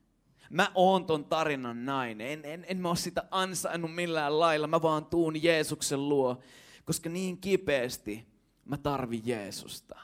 Mä 0.49 0.71
oon 0.75 1.05
ton 1.05 1.25
tarinan 1.25 1.85
nainen. 1.85 2.27
En, 2.27 2.45
en, 2.45 2.65
en 2.67 2.77
mä 2.77 2.87
oo 2.87 2.95
sitä 2.95 3.23
ansainnut 3.31 3.95
millään 3.95 4.39
lailla. 4.39 4.67
Mä 4.67 4.81
vaan 4.81 5.05
tuun 5.05 5.43
Jeesuksen 5.43 6.09
luo 6.09 6.41
koska 6.85 7.09
niin 7.09 7.37
kipeästi 7.37 8.27
mä 8.65 8.77
tarvin 8.77 9.21
Jeesusta. 9.25 9.99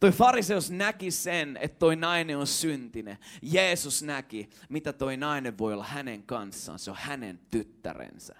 Toi 0.00 0.12
fariseus 0.12 0.70
näki 0.70 1.10
sen, 1.10 1.58
että 1.60 1.78
toi 1.78 1.96
nainen 1.96 2.38
on 2.38 2.46
syntinen. 2.46 3.18
Jeesus 3.42 4.02
näki, 4.02 4.50
mitä 4.68 4.92
toi 4.92 5.16
nainen 5.16 5.58
voi 5.58 5.72
olla 5.72 5.84
hänen 5.84 6.22
kanssaan. 6.22 6.78
Se 6.78 6.90
on 6.90 6.96
hänen 7.00 7.40
tyttärensä. 7.50 8.34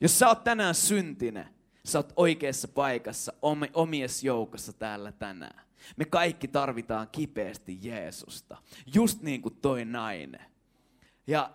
Jos 0.00 0.18
sä 0.18 0.28
oot 0.28 0.44
tänään 0.44 0.74
syntinen, 0.74 1.48
sä 1.84 1.98
oot 1.98 2.12
oikeassa 2.16 2.68
paikassa, 2.68 3.32
omies 3.74 4.24
joukossa 4.24 4.72
täällä 4.72 5.12
tänään. 5.12 5.66
Me 5.96 6.04
kaikki 6.04 6.48
tarvitaan 6.48 7.08
kipeästi 7.12 7.78
Jeesusta. 7.82 8.56
Just 8.94 9.22
niin 9.22 9.42
kuin 9.42 9.56
toi 9.56 9.84
nainen. 9.84 10.46
Ja 11.26 11.50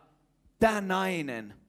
tämä 0.59 0.81
nainen 0.81 1.60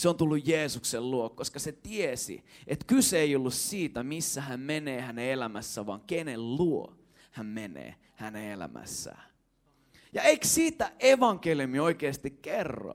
se 0.00 0.08
on 0.08 0.16
tullut 0.16 0.46
Jeesuksen 0.46 1.10
luo, 1.10 1.30
koska 1.30 1.58
se 1.58 1.72
tiesi, 1.72 2.44
että 2.66 2.86
kyse 2.86 3.18
ei 3.18 3.36
ollut 3.36 3.54
siitä, 3.54 4.02
missä 4.02 4.40
hän 4.40 4.60
menee 4.60 5.00
hänen 5.00 5.24
elämässä, 5.28 5.86
vaan 5.86 6.00
kenen 6.06 6.56
luo 6.56 6.94
hän 7.30 7.46
menee 7.46 7.94
hänen 8.14 8.44
elämässään. 8.44 9.30
Ja 10.12 10.22
eikö 10.22 10.46
siitä 10.46 10.92
evankeliumi 11.00 11.78
oikeasti 11.78 12.30
kerro? 12.30 12.94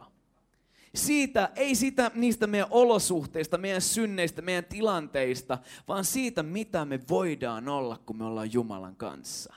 Siitä, 0.96 1.52
ei 1.56 1.76
siitä 1.76 2.12
niistä 2.16 2.48
meidän 2.48 2.68
olosuhteista, 2.72 3.58
meidän 3.58 3.82
synneistä, 3.82 4.42
meidän 4.42 4.66
tilanteista, 4.66 5.58
vaan 5.88 6.06
siitä, 6.06 6.44
mitä 6.44 6.86
me 6.86 7.00
voidaan 7.10 7.68
olla, 7.68 7.98
kun 8.06 8.18
me 8.18 8.26
ollaan 8.26 8.54
Jumalan 8.54 8.96
kanssa. 8.96 9.54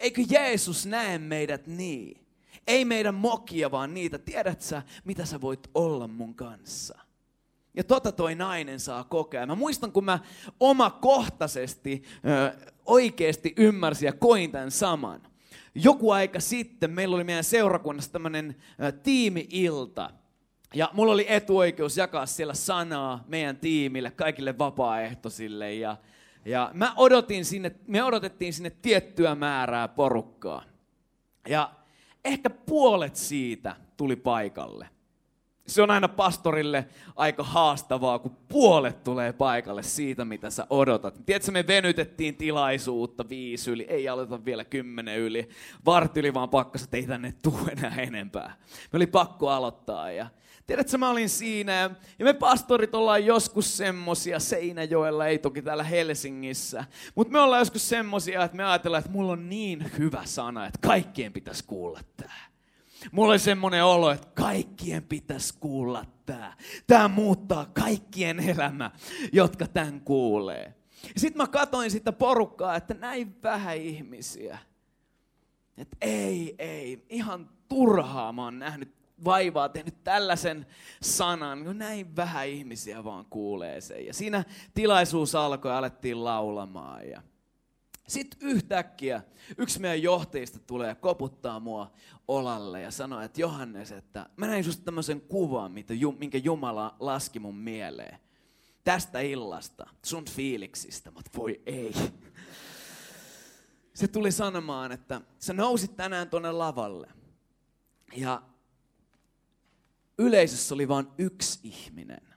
Eikö 0.00 0.22
Jeesus 0.30 0.86
näe 0.86 1.18
meidät 1.18 1.66
niin? 1.66 2.25
Ei 2.66 2.84
meidän 2.84 3.14
mokia, 3.14 3.70
vaan 3.70 3.94
niitä. 3.94 4.18
Tiedät 4.18 4.62
sä, 4.62 4.82
mitä 5.04 5.24
sä 5.24 5.40
voit 5.40 5.70
olla 5.74 6.08
mun 6.08 6.34
kanssa? 6.34 6.98
Ja 7.74 7.84
tota 7.84 8.12
toi 8.12 8.34
nainen 8.34 8.80
saa 8.80 9.04
kokea. 9.04 9.46
Mä 9.46 9.54
muistan, 9.54 9.92
kun 9.92 10.04
mä 10.04 10.18
omakohtaisesti 10.60 12.02
ö, 12.26 12.56
oikeasti 12.84 13.54
ymmärsin 13.56 14.06
ja 14.06 14.12
koin 14.12 14.52
tämän 14.52 14.70
saman. 14.70 15.20
Joku 15.74 16.10
aika 16.10 16.40
sitten 16.40 16.90
meillä 16.90 17.16
oli 17.16 17.24
meidän 17.24 17.44
seurakunnassa 17.44 18.12
tämmöinen 18.12 18.56
tiimi-ilta. 19.02 20.10
Ja 20.74 20.90
mulla 20.92 21.12
oli 21.12 21.26
etuoikeus 21.28 21.96
jakaa 21.96 22.26
siellä 22.26 22.54
sanaa 22.54 23.24
meidän 23.28 23.56
tiimille, 23.56 24.10
kaikille 24.10 24.58
vapaaehtoisille. 24.58 25.74
Ja, 25.74 25.96
ja 26.44 26.70
mä 26.74 26.94
odotin 26.96 27.44
sinne, 27.44 27.72
me 27.86 28.02
odotettiin 28.02 28.52
sinne 28.52 28.70
tiettyä 28.70 29.34
määrää 29.34 29.88
porukkaa. 29.88 30.62
Ja 31.48 31.72
ehkä 32.26 32.50
puolet 32.50 33.16
siitä 33.16 33.76
tuli 33.96 34.16
paikalle. 34.16 34.88
Se 35.66 35.82
on 35.82 35.90
aina 35.90 36.08
pastorille 36.08 36.86
aika 37.16 37.42
haastavaa, 37.42 38.18
kun 38.18 38.36
puolet 38.48 39.04
tulee 39.04 39.32
paikalle 39.32 39.82
siitä, 39.82 40.24
mitä 40.24 40.50
sä 40.50 40.66
odotat. 40.70 41.20
Tiedätkö, 41.26 41.52
me 41.52 41.66
venytettiin 41.66 42.36
tilaisuutta 42.36 43.28
viisi 43.28 43.70
yli, 43.70 43.86
ei 43.88 44.08
aloita 44.08 44.44
vielä 44.44 44.64
kymmenen 44.64 45.18
yli. 45.18 45.48
Vartti 45.84 46.20
yli 46.20 46.34
vaan 46.34 46.48
pakkas, 46.48 46.82
että 46.82 46.96
ei 46.96 47.06
tänne 47.06 47.34
tule 47.42 47.72
enää 47.78 47.94
enempää. 47.98 48.56
Me 48.92 48.96
oli 48.96 49.06
pakko 49.06 49.48
aloittaa 49.48 50.10
ja 50.10 50.26
Tiedätkö, 50.66 50.98
mä 50.98 51.10
olin 51.10 51.28
siinä 51.28 51.90
ja 52.18 52.24
me 52.24 52.32
pastorit 52.32 52.94
ollaan 52.94 53.26
joskus 53.26 53.76
semmosia 53.76 54.40
Seinäjoella, 54.40 55.26
ei 55.26 55.38
toki 55.38 55.62
täällä 55.62 55.84
Helsingissä, 55.84 56.84
mutta 57.14 57.32
me 57.32 57.40
ollaan 57.40 57.60
joskus 57.60 57.88
semmosia, 57.88 58.44
että 58.44 58.56
me 58.56 58.64
ajatellaan, 58.64 58.98
että 58.98 59.12
mulla 59.12 59.32
on 59.32 59.48
niin 59.48 59.90
hyvä 59.98 60.22
sana, 60.24 60.66
että 60.66 60.78
kaikkien 60.82 61.32
pitäisi 61.32 61.64
kuulla 61.66 62.00
tää. 62.16 62.46
Mulla 63.12 63.32
oli 63.32 63.38
semmoinen 63.38 63.84
olo, 63.84 64.10
että 64.10 64.28
kaikkien 64.34 65.02
pitäisi 65.02 65.54
kuulla 65.60 66.04
tämä. 66.26 66.56
Tämä 66.86 67.08
muuttaa 67.08 67.66
kaikkien 67.66 68.40
elämä, 68.40 68.90
jotka 69.32 69.66
tämän 69.66 70.00
kuulee. 70.00 70.74
Sitten 71.16 71.42
mä 71.42 71.46
katoin 71.46 71.90
sitä 71.90 72.12
porukkaa, 72.12 72.76
että 72.76 72.94
näin 72.94 73.42
vähän 73.42 73.76
ihmisiä. 73.76 74.58
Että 75.78 75.96
ei, 76.00 76.54
ei, 76.58 77.06
ihan 77.08 77.50
turhaa 77.68 78.32
mä 78.32 78.44
oon 78.44 78.58
nähnyt 78.58 78.96
vaivaa, 79.24 79.68
tehnyt 79.68 80.04
tällaisen 80.04 80.66
sanan, 81.02 81.64
kun 81.64 81.78
näin 81.78 82.16
vähän 82.16 82.48
ihmisiä 82.48 83.04
vaan 83.04 83.24
kuulee 83.24 83.80
sen. 83.80 84.06
Ja 84.06 84.14
siinä 84.14 84.44
tilaisuus 84.74 85.34
alkoi 85.34 85.70
ja 85.70 85.78
alettiin 85.78 86.24
laulamaan. 86.24 87.08
Ja 87.08 87.22
sitten 88.08 88.48
yhtäkkiä 88.48 89.22
yksi 89.58 89.80
meidän 89.80 90.02
johtajista 90.02 90.58
tulee 90.58 90.94
koputtaa 90.94 91.60
mua 91.60 91.92
olalle 92.28 92.80
ja 92.80 92.90
sanoo, 92.90 93.20
että 93.20 93.40
Johannes, 93.40 93.92
että 93.92 94.26
mä 94.36 94.46
näin 94.46 94.64
susta 94.64 94.84
tämmöisen 94.84 95.20
kuvan, 95.20 95.72
minkä 96.18 96.38
Jumala 96.38 96.96
laski 97.00 97.38
mun 97.38 97.56
mieleen. 97.56 98.18
Tästä 98.84 99.20
illasta, 99.20 99.86
sun 100.04 100.24
fiiliksistä, 100.24 101.10
mutta 101.10 101.30
voi 101.38 101.60
ei. 101.66 101.94
Se 103.94 104.08
tuli 104.08 104.32
sanomaan, 104.32 104.92
että 104.92 105.20
sä 105.38 105.52
nousit 105.52 105.96
tänään 105.96 106.30
tuonne 106.30 106.52
lavalle. 106.52 107.08
Ja 108.16 108.42
yleisössä 110.18 110.74
oli 110.74 110.88
vain 110.88 111.06
yksi 111.18 111.58
ihminen. 111.62 112.36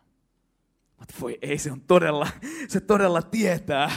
Mutta 1.00 1.16
voi 1.22 1.38
ei, 1.42 1.58
se 1.58 1.72
on 1.72 1.82
todella, 1.82 2.28
se 2.68 2.80
todella 2.80 3.22
tietää, 3.22 3.92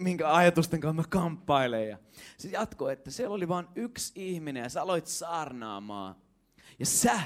minkä 0.00 0.34
ajatusten 0.34 0.80
kanssa 0.80 1.02
mä 1.02 1.08
kamppailen. 1.08 1.88
Ja 1.88 1.98
se 2.38 2.48
jatkoi, 2.48 2.92
että 2.92 3.10
siellä 3.10 3.34
oli 3.34 3.48
vain 3.48 3.66
yksi 3.74 4.12
ihminen 4.14 4.62
ja 4.62 4.68
sä 4.68 4.82
aloit 4.82 5.06
saarnaamaan. 5.06 6.14
Ja 6.78 6.86
sä 6.86 7.20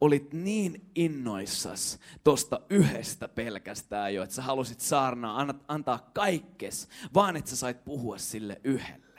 olit 0.00 0.32
niin 0.32 0.90
innoissas 0.94 1.98
tosta 2.24 2.60
yhdestä 2.70 3.28
pelkästään 3.28 4.14
jo, 4.14 4.22
että 4.22 4.34
sä 4.34 4.42
halusit 4.42 4.80
saarnaa, 4.80 5.46
antaa 5.68 6.10
kaikkes, 6.14 6.88
vaan 7.14 7.36
että 7.36 7.50
sä 7.50 7.56
sait 7.56 7.84
puhua 7.84 8.18
sille 8.18 8.60
yhdelle. 8.64 9.09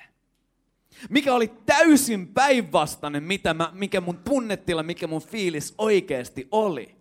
Mikä 1.10 1.34
oli 1.34 1.52
täysin 1.66 2.28
päinvastainen, 2.28 3.24
mitä 3.24 3.54
mä, 3.54 3.72
mikä 3.74 4.02
mun 4.02 4.18
tunnetila, 4.18 4.84
mikä 4.84 5.08
mun 5.08 5.22
fiilis 5.22 5.74
oikeasti 5.78 6.48
oli. 6.52 6.96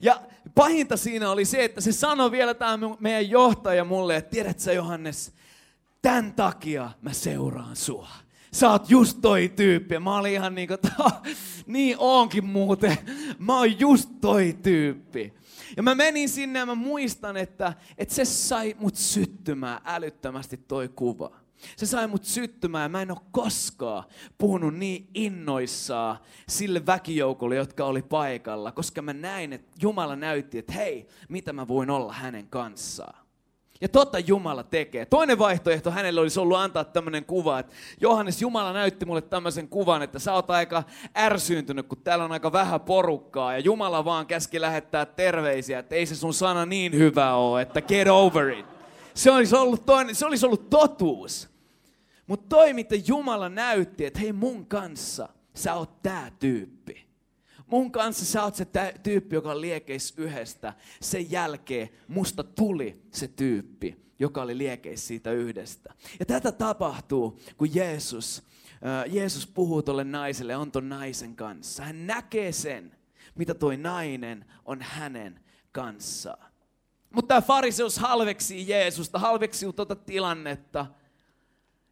Ja 0.00 0.20
pahinta 0.54 0.96
siinä 0.96 1.30
oli 1.30 1.44
se, 1.44 1.64
että 1.64 1.80
se 1.80 1.92
sanoi 1.92 2.30
vielä 2.30 2.54
tämä 2.54 2.78
meidän 3.00 3.30
johtaja 3.30 3.84
mulle, 3.84 4.16
että 4.16 4.30
tiedät 4.30 4.58
sä 4.58 4.72
Johannes, 4.72 5.32
tämän 6.02 6.32
takia 6.32 6.90
mä 7.02 7.12
seuraan 7.12 7.76
sua. 7.76 8.08
Sä 8.52 8.70
oot 8.70 8.90
just 8.90 9.18
toi 9.22 9.52
tyyppi. 9.56 9.98
Mä 9.98 10.18
olin 10.18 10.32
ihan 10.32 10.54
niin 10.54 10.68
kuin, 10.68 10.78
niin 11.66 11.96
onkin 11.98 12.44
muuten. 12.44 12.98
Mä 13.38 13.58
oon 13.58 13.80
just 13.80 14.10
toi 14.20 14.56
tyyppi. 14.62 15.34
Ja 15.76 15.82
mä 15.82 15.94
menin 15.94 16.28
sinne 16.28 16.58
ja 16.58 16.66
mä 16.66 16.74
muistan, 16.74 17.36
että, 17.36 17.72
että 17.98 18.14
se 18.14 18.24
sai 18.24 18.76
mut 18.78 18.96
syttymään 18.96 19.80
älyttömästi 19.84 20.56
toi 20.56 20.88
kuva. 20.88 21.41
Se 21.76 21.86
sai 21.86 22.06
mut 22.06 22.24
syttymään. 22.24 22.90
Mä 22.90 23.02
en 23.02 23.10
ole 23.10 23.20
koskaan 23.30 24.04
puhunut 24.38 24.74
niin 24.74 25.08
innoissaan 25.14 26.18
sille 26.48 26.86
väkijoukolle, 26.86 27.56
jotka 27.56 27.84
oli 27.84 28.02
paikalla, 28.02 28.72
koska 28.72 29.02
mä 29.02 29.12
näin, 29.12 29.52
että 29.52 29.76
Jumala 29.82 30.16
näytti, 30.16 30.58
että 30.58 30.72
hei, 30.72 31.06
mitä 31.28 31.52
mä 31.52 31.68
voin 31.68 31.90
olla 31.90 32.12
hänen 32.12 32.46
kanssaan. 32.48 33.22
Ja 33.82 33.88
totta 33.88 34.18
Jumala 34.18 34.62
tekee. 34.62 35.06
Toinen 35.06 35.38
vaihtoehto 35.38 35.90
hänelle 35.90 36.20
olisi 36.20 36.40
ollut 36.40 36.56
antaa 36.58 36.84
tämmöinen 36.84 37.24
kuva, 37.24 37.58
että 37.58 37.72
Johannes, 38.00 38.42
Jumala 38.42 38.72
näytti 38.72 39.04
mulle 39.04 39.22
tämmöisen 39.22 39.68
kuvan, 39.68 40.02
että 40.02 40.18
sä 40.18 40.32
oot 40.34 40.50
aika 40.50 40.82
ärsyyntynyt, 41.18 41.86
kun 41.86 41.98
täällä 41.98 42.24
on 42.24 42.32
aika 42.32 42.52
vähän 42.52 42.80
porukkaa. 42.80 43.52
Ja 43.52 43.58
Jumala 43.58 44.04
vaan 44.04 44.26
käski 44.26 44.60
lähettää 44.60 45.06
terveisiä, 45.06 45.78
että 45.78 45.94
ei 45.94 46.06
se 46.06 46.16
sun 46.16 46.34
sana 46.34 46.66
niin 46.66 46.92
hyvä 46.92 47.34
ole, 47.34 47.62
että 47.62 47.80
get 47.80 48.08
over 48.08 48.50
it. 48.50 48.66
Se 49.14 49.30
olisi 49.30 49.56
ollut, 49.56 49.86
toinen, 49.86 50.14
se 50.14 50.26
olisi 50.26 50.46
ollut 50.46 50.70
totuus. 50.70 51.51
Mutta 52.32 52.56
toi, 52.56 52.72
mitä 52.72 52.94
Jumala 53.06 53.48
näytti, 53.48 54.04
että 54.04 54.20
hei 54.20 54.32
mun 54.32 54.66
kanssa 54.66 55.28
sä 55.54 55.74
oot 55.74 56.02
tää 56.02 56.30
tyyppi. 56.38 57.06
Mun 57.66 57.92
kanssa 57.92 58.24
sä 58.24 58.42
oot 58.42 58.54
se 58.54 58.66
tyyppi, 59.02 59.36
joka 59.36 59.60
liekeis 59.60 60.14
yhdestä. 60.16 60.74
Sen 61.00 61.30
jälkeen 61.30 61.88
musta 62.08 62.44
tuli 62.44 63.02
se 63.10 63.28
tyyppi, 63.28 63.96
joka 64.18 64.42
oli 64.42 64.58
liekeis 64.58 65.06
siitä 65.06 65.32
yhdestä. 65.32 65.94
Ja 66.20 66.26
tätä 66.26 66.52
tapahtuu, 66.52 67.40
kun 67.56 67.74
Jeesus, 67.74 68.42
äh, 68.72 69.14
Jeesus 69.14 69.46
puhuu 69.46 69.82
tolle 69.82 70.04
naiselle, 70.04 70.56
on 70.56 70.72
ton 70.72 70.88
naisen 70.88 71.36
kanssa. 71.36 71.82
Hän 71.82 72.06
näkee 72.06 72.52
sen, 72.52 72.96
mitä 73.34 73.54
toi 73.54 73.76
nainen 73.76 74.44
on 74.64 74.82
hänen 74.82 75.40
kanssaan. 75.72 76.52
Mutta 77.14 77.28
tämä 77.28 77.40
fariseus 77.40 77.98
halveksii 77.98 78.68
Jeesusta, 78.68 79.18
halveksii 79.18 79.72
tuota 79.72 79.96
tilannetta– 79.96 80.86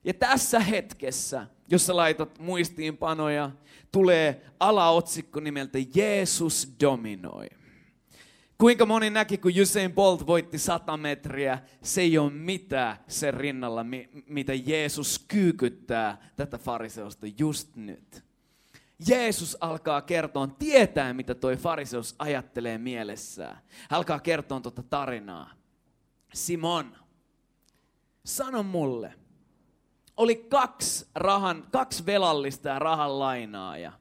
ja 0.04 0.14
tässä 0.14 0.60
hetkessä, 0.60 1.46
jos 1.68 1.86
sä 1.86 1.96
laitat 1.96 2.38
muistiinpanoja, 2.38 3.50
tulee 3.92 4.46
alaotsikko 4.60 5.40
nimeltä 5.40 5.78
Jeesus 5.94 6.74
dominoi. 6.80 7.46
Kuinka 8.58 8.86
moni 8.86 9.10
näki, 9.10 9.38
kun 9.38 9.52
Usain 9.62 9.92
Bolt 9.92 10.26
voitti 10.26 10.58
100 10.58 10.96
metriä, 10.96 11.58
se 11.82 12.00
ei 12.00 12.18
ole 12.18 12.32
mitään 12.32 12.96
sen 13.08 13.34
rinnalla, 13.34 13.86
mitä 14.26 14.54
Jeesus 14.54 15.24
kyykyttää 15.28 16.30
tätä 16.36 16.58
fariseusta 16.58 17.26
just 17.38 17.76
nyt. 17.76 18.24
Jeesus 19.08 19.56
alkaa 19.60 20.02
kertoa, 20.02 20.46
tietää 20.46 21.14
mitä 21.14 21.34
toi 21.34 21.56
fariseus 21.56 22.14
ajattelee 22.18 22.78
mielessään. 22.78 23.56
Hän 23.90 23.98
alkaa 23.98 24.20
kertoa 24.20 24.60
tuota 24.60 24.82
tarinaa. 24.82 25.50
Simon, 26.34 26.96
sano 28.24 28.62
mulle, 28.62 29.14
oli 30.20 30.36
kaksi, 30.36 31.06
rahan, 31.14 31.64
kaksi 31.70 32.06
velallista 32.06 32.68
ja 32.68 32.78
rahan 32.78 33.18
lainaaja. 33.18 33.92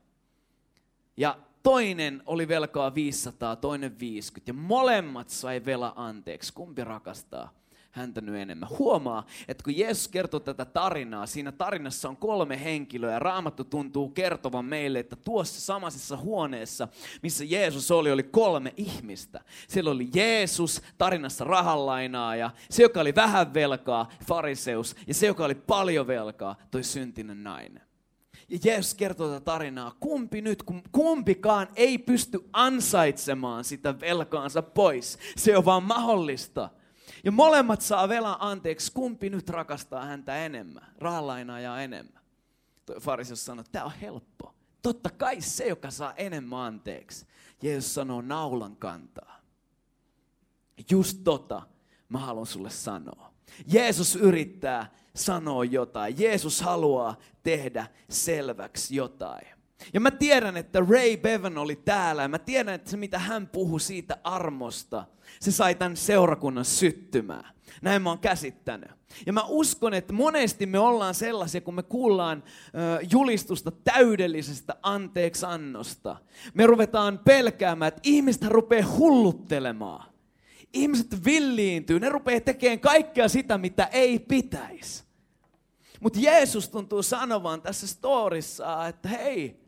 Ja 1.17 1.37
toinen 1.63 2.23
oli 2.25 2.47
velkaa 2.47 2.95
500, 2.95 3.55
toinen 3.55 3.99
50. 3.99 4.49
Ja 4.49 4.53
molemmat 4.53 5.29
sai 5.29 5.65
vela 5.65 5.93
anteeksi. 5.95 6.53
Kumpi 6.53 6.83
rakastaa 6.83 7.53
häntä 7.91 8.21
nyt 8.21 8.35
enemmän. 8.35 8.69
Huomaa, 8.69 9.25
että 9.47 9.63
kun 9.63 9.77
Jeesus 9.77 10.07
kertoo 10.07 10.39
tätä 10.39 10.65
tarinaa, 10.65 11.25
siinä 11.25 11.51
tarinassa 11.51 12.09
on 12.09 12.17
kolme 12.17 12.63
henkilöä 12.63 13.11
ja 13.11 13.19
Raamattu 13.19 13.63
tuntuu 13.63 14.09
kertovan 14.09 14.65
meille, 14.65 14.99
että 14.99 15.15
tuossa 15.15 15.61
samaisessa 15.61 16.17
huoneessa, 16.17 16.87
missä 17.23 17.43
Jeesus 17.43 17.91
oli, 17.91 18.11
oli 18.11 18.23
kolme 18.23 18.73
ihmistä. 18.77 19.41
Siellä 19.67 19.91
oli 19.91 20.09
Jeesus, 20.13 20.81
tarinassa 20.97 21.43
rahanlainaaja, 21.43 22.51
se 22.69 22.83
joka 22.83 23.01
oli 23.01 23.15
vähän 23.15 23.53
velkaa, 23.53 24.09
fariseus, 24.27 24.95
ja 25.07 25.13
se 25.13 25.27
joka 25.27 25.45
oli 25.45 25.55
paljon 25.55 26.07
velkaa, 26.07 26.55
toi 26.71 26.83
syntinen 26.83 27.43
nainen. 27.43 27.89
Ja 28.49 28.59
Jeesus 28.63 28.93
kertoo 28.93 29.27
tätä 29.27 29.39
tarinaa, 29.39 29.95
kumpi 29.99 30.41
nyt, 30.41 30.63
kumpikaan 30.91 31.67
ei 31.75 31.97
pysty 31.97 32.49
ansaitsemaan 32.53 33.63
sitä 33.63 33.99
velkaansa 33.99 34.61
pois. 34.61 35.17
Se 35.37 35.57
on 35.57 35.65
vaan 35.65 35.83
mahdollista. 35.83 36.69
Ja 37.23 37.31
molemmat 37.31 37.81
saa 37.81 38.09
velan 38.09 38.37
anteeksi, 38.39 38.91
kumpi 38.91 39.29
nyt 39.29 39.49
rakastaa 39.49 40.05
häntä 40.05 40.37
enemmän, 40.45 40.93
rahalainaa 40.97 41.81
enemmän. 41.81 42.21
Fariseus 43.01 43.45
sanoi, 43.45 43.65
tämä 43.71 43.85
on 43.85 43.91
helppo. 44.01 44.55
Totta 44.81 45.09
kai 45.09 45.41
se, 45.41 45.67
joka 45.67 45.91
saa 45.91 46.13
enemmän 46.13 46.59
anteeksi. 46.59 47.25
Jeesus 47.61 47.93
sanoo 47.93 48.21
naulan 48.21 48.75
kantaa. 48.75 49.39
Just 50.91 51.17
tota 51.23 51.61
mä 52.09 52.19
haluan 52.19 52.45
sulle 52.45 52.69
sanoa. 52.69 53.33
Jeesus 53.67 54.15
yrittää 54.15 54.91
sanoa 55.15 55.65
jotain. 55.65 56.19
Jeesus 56.19 56.61
haluaa 56.61 57.17
tehdä 57.43 57.87
selväksi 58.09 58.95
jotain. 58.95 59.58
Ja 59.93 59.99
mä 59.99 60.11
tiedän, 60.11 60.57
että 60.57 60.79
Ray 60.89 61.17
Bevan 61.17 61.57
oli 61.57 61.75
täällä 61.75 62.21
ja 62.21 62.27
mä 62.27 62.39
tiedän, 62.39 62.75
että 62.75 62.91
se 62.91 62.97
mitä 62.97 63.19
hän 63.19 63.47
puhui 63.47 63.79
siitä 63.79 64.17
armosta, 64.23 65.05
se 65.39 65.51
sai 65.51 65.75
tämän 65.75 65.97
seurakunnan 65.97 66.65
syttymään. 66.65 67.53
Näin 67.81 68.01
mä 68.01 68.09
oon 68.09 68.19
käsittänyt. 68.19 68.91
Ja 69.25 69.33
mä 69.33 69.43
uskon, 69.47 69.93
että 69.93 70.13
monesti 70.13 70.65
me 70.65 70.79
ollaan 70.79 71.15
sellaisia, 71.15 71.61
kun 71.61 71.73
me 71.73 71.83
kuullaan 71.83 72.43
julistusta 73.11 73.71
täydellisestä 73.71 74.75
anteeksannosta. 74.81 76.15
Me 76.53 76.67
ruvetaan 76.67 77.19
pelkäämään, 77.19 77.87
että 77.87 78.01
ihmistä 78.03 78.49
rupeaa 78.49 78.87
hulluttelemaan. 78.97 80.09
Ihmiset 80.73 81.25
villiintyy, 81.25 81.99
ne 81.99 82.09
rupeaa 82.09 82.41
tekemään 82.41 82.79
kaikkea 82.79 83.27
sitä, 83.27 83.57
mitä 83.57 83.85
ei 83.85 84.19
pitäisi. 84.19 85.03
Mutta 85.99 86.19
Jeesus 86.19 86.69
tuntuu 86.69 87.03
sanovan 87.03 87.61
tässä 87.61 87.87
storissa, 87.87 88.87
että 88.87 89.09
hei, 89.09 89.59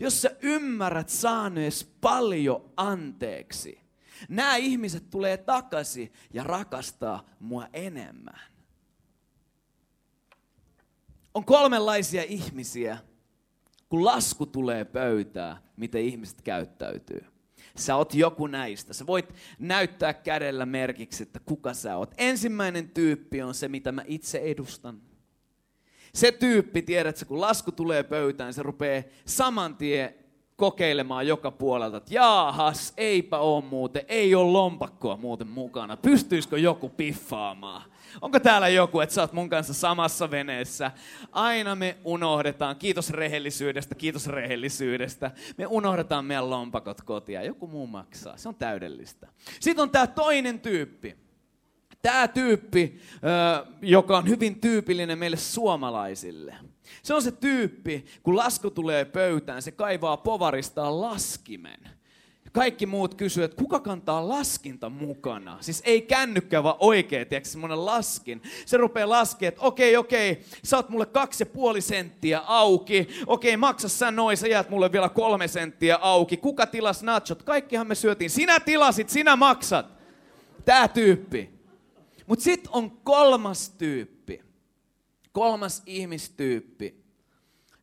jos 0.00 0.22
sä 0.22 0.36
ymmärrät 0.42 1.08
saanees 1.08 1.94
paljon 2.00 2.72
anteeksi, 2.76 3.80
nämä 4.28 4.56
ihmiset 4.56 5.10
tulee 5.10 5.36
takaisin 5.36 6.12
ja 6.32 6.44
rakastaa 6.44 7.24
mua 7.40 7.68
enemmän. 7.72 8.40
On 11.34 11.44
kolmenlaisia 11.44 12.22
ihmisiä, 12.22 12.98
kun 13.88 14.04
lasku 14.04 14.46
tulee 14.46 14.84
pöytään, 14.84 15.56
miten 15.76 16.02
ihmiset 16.02 16.42
käyttäytyy. 16.42 17.26
Sä 17.76 17.96
oot 17.96 18.14
joku 18.14 18.46
näistä. 18.46 18.92
Sä 18.92 19.06
voit 19.06 19.34
näyttää 19.58 20.14
kädellä 20.14 20.66
merkiksi, 20.66 21.22
että 21.22 21.40
kuka 21.40 21.74
sä 21.74 21.96
oot. 21.96 22.14
Ensimmäinen 22.18 22.88
tyyppi 22.88 23.42
on 23.42 23.54
se, 23.54 23.68
mitä 23.68 23.92
mä 23.92 24.02
itse 24.06 24.38
edustan. 24.38 25.02
Se 26.14 26.32
tyyppi, 26.32 26.82
tiedätkö, 26.82 27.24
kun 27.24 27.40
lasku 27.40 27.72
tulee 27.72 28.02
pöytään, 28.02 28.54
se 28.54 28.62
rupeaa 28.62 29.02
saman 29.26 29.76
tien 29.76 30.14
kokeilemaan 30.56 31.26
joka 31.26 31.50
puolelta, 31.50 31.96
että 31.96 32.14
jaahas, 32.14 32.92
eipä 32.96 33.38
oo 33.38 33.60
muuten, 33.60 34.02
ei 34.08 34.34
ole 34.34 34.52
lompakkoa 34.52 35.16
muuten 35.16 35.48
mukana. 35.48 35.96
Pystyisikö 35.96 36.58
joku 36.58 36.88
piffaamaan? 36.88 37.82
Onko 38.20 38.40
täällä 38.40 38.68
joku, 38.68 39.00
että 39.00 39.14
sä 39.14 39.20
oot 39.20 39.32
mun 39.32 39.48
kanssa 39.48 39.74
samassa 39.74 40.30
veneessä? 40.30 40.90
Aina 41.32 41.74
me 41.74 41.96
unohdetaan, 42.04 42.76
kiitos 42.76 43.10
rehellisyydestä, 43.10 43.94
kiitos 43.94 44.26
rehellisyydestä. 44.26 45.30
Me 45.56 45.66
unohdetaan 45.66 46.24
meidän 46.24 46.50
lompakot 46.50 47.02
kotia, 47.02 47.42
joku 47.42 47.66
muu 47.66 47.86
maksaa, 47.86 48.36
se 48.36 48.48
on 48.48 48.54
täydellistä. 48.54 49.28
Sitten 49.60 49.82
on 49.82 49.90
tämä 49.90 50.06
toinen 50.06 50.60
tyyppi. 50.60 51.23
Tämä 52.04 52.28
tyyppi, 52.28 53.00
joka 53.82 54.18
on 54.18 54.28
hyvin 54.28 54.60
tyypillinen 54.60 55.18
meille 55.18 55.36
suomalaisille. 55.36 56.54
Se 57.02 57.14
on 57.14 57.22
se 57.22 57.32
tyyppi, 57.32 58.04
kun 58.22 58.36
lasku 58.36 58.70
tulee 58.70 59.04
pöytään, 59.04 59.62
se 59.62 59.72
kaivaa 59.72 60.16
povaristaan 60.16 61.00
laskimen. 61.00 61.80
Kaikki 62.52 62.86
muut 62.86 63.14
kysyvät, 63.14 63.50
että 63.50 63.62
kuka 63.62 63.80
kantaa 63.80 64.28
laskinta 64.28 64.88
mukana? 64.90 65.58
Siis 65.60 65.82
ei 65.84 66.02
kännykkä, 66.02 66.62
vaan 66.62 66.76
oikein, 66.78 67.26
tiedätkö, 67.26 67.48
semmoinen 67.48 67.86
laskin. 67.86 68.42
Se 68.66 68.76
rupeaa 68.76 69.08
laskemaan, 69.08 69.48
että 69.48 69.62
okei, 69.62 69.96
okei, 69.96 70.44
sä 70.64 70.76
oot 70.76 70.88
mulle 70.88 71.06
kaksi 71.06 71.42
ja 71.42 71.46
puoli 71.46 71.80
senttiä 71.80 72.38
auki. 72.38 73.08
Okei, 73.26 73.56
maksa 73.56 73.88
sä 73.88 74.10
noin, 74.10 74.36
sä 74.36 74.48
jäät 74.48 74.70
mulle 74.70 74.92
vielä 74.92 75.08
kolme 75.08 75.48
senttiä 75.48 75.96
auki. 75.96 76.36
Kuka 76.36 76.66
tilas 76.66 77.02
nachot? 77.02 77.42
Kaikkihan 77.42 77.86
me 77.86 77.94
syötiin. 77.94 78.30
Sinä 78.30 78.60
tilasit, 78.60 79.08
sinä 79.08 79.36
maksat. 79.36 79.86
Tää 80.64 80.88
tyyppi. 80.88 81.53
Mutta 82.26 82.42
sitten 82.42 82.72
on 82.72 82.90
kolmas 82.90 83.68
tyyppi, 83.68 84.42
kolmas 85.32 85.82
ihmistyyppi, 85.86 87.04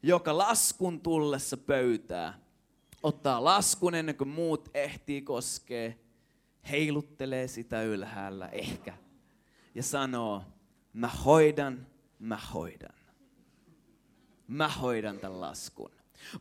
joka 0.04 0.38
laskun 0.38 1.02
tullessa 1.02 1.58
pöytää, 1.58 2.40
ottaa 3.04 3.44
laskun 3.44 3.96
ennen 3.96 4.16
kuin 4.16 4.28
muut 4.28 4.70
ehtii 4.74 5.22
koskee, 5.22 6.00
heiluttelee 6.72 7.48
sitä 7.48 7.84
ylhäällä 7.84 8.48
ehkä 8.48 8.98
ja 9.76 9.84
sanoo, 9.84 10.44
mä 10.94 11.08
hoidan, 11.08 11.88
mä 12.20 12.38
hoidan. 12.54 12.96
Mä 14.48 14.68
hoidan 14.68 15.20
tämän 15.20 15.42
laskun. 15.42 15.92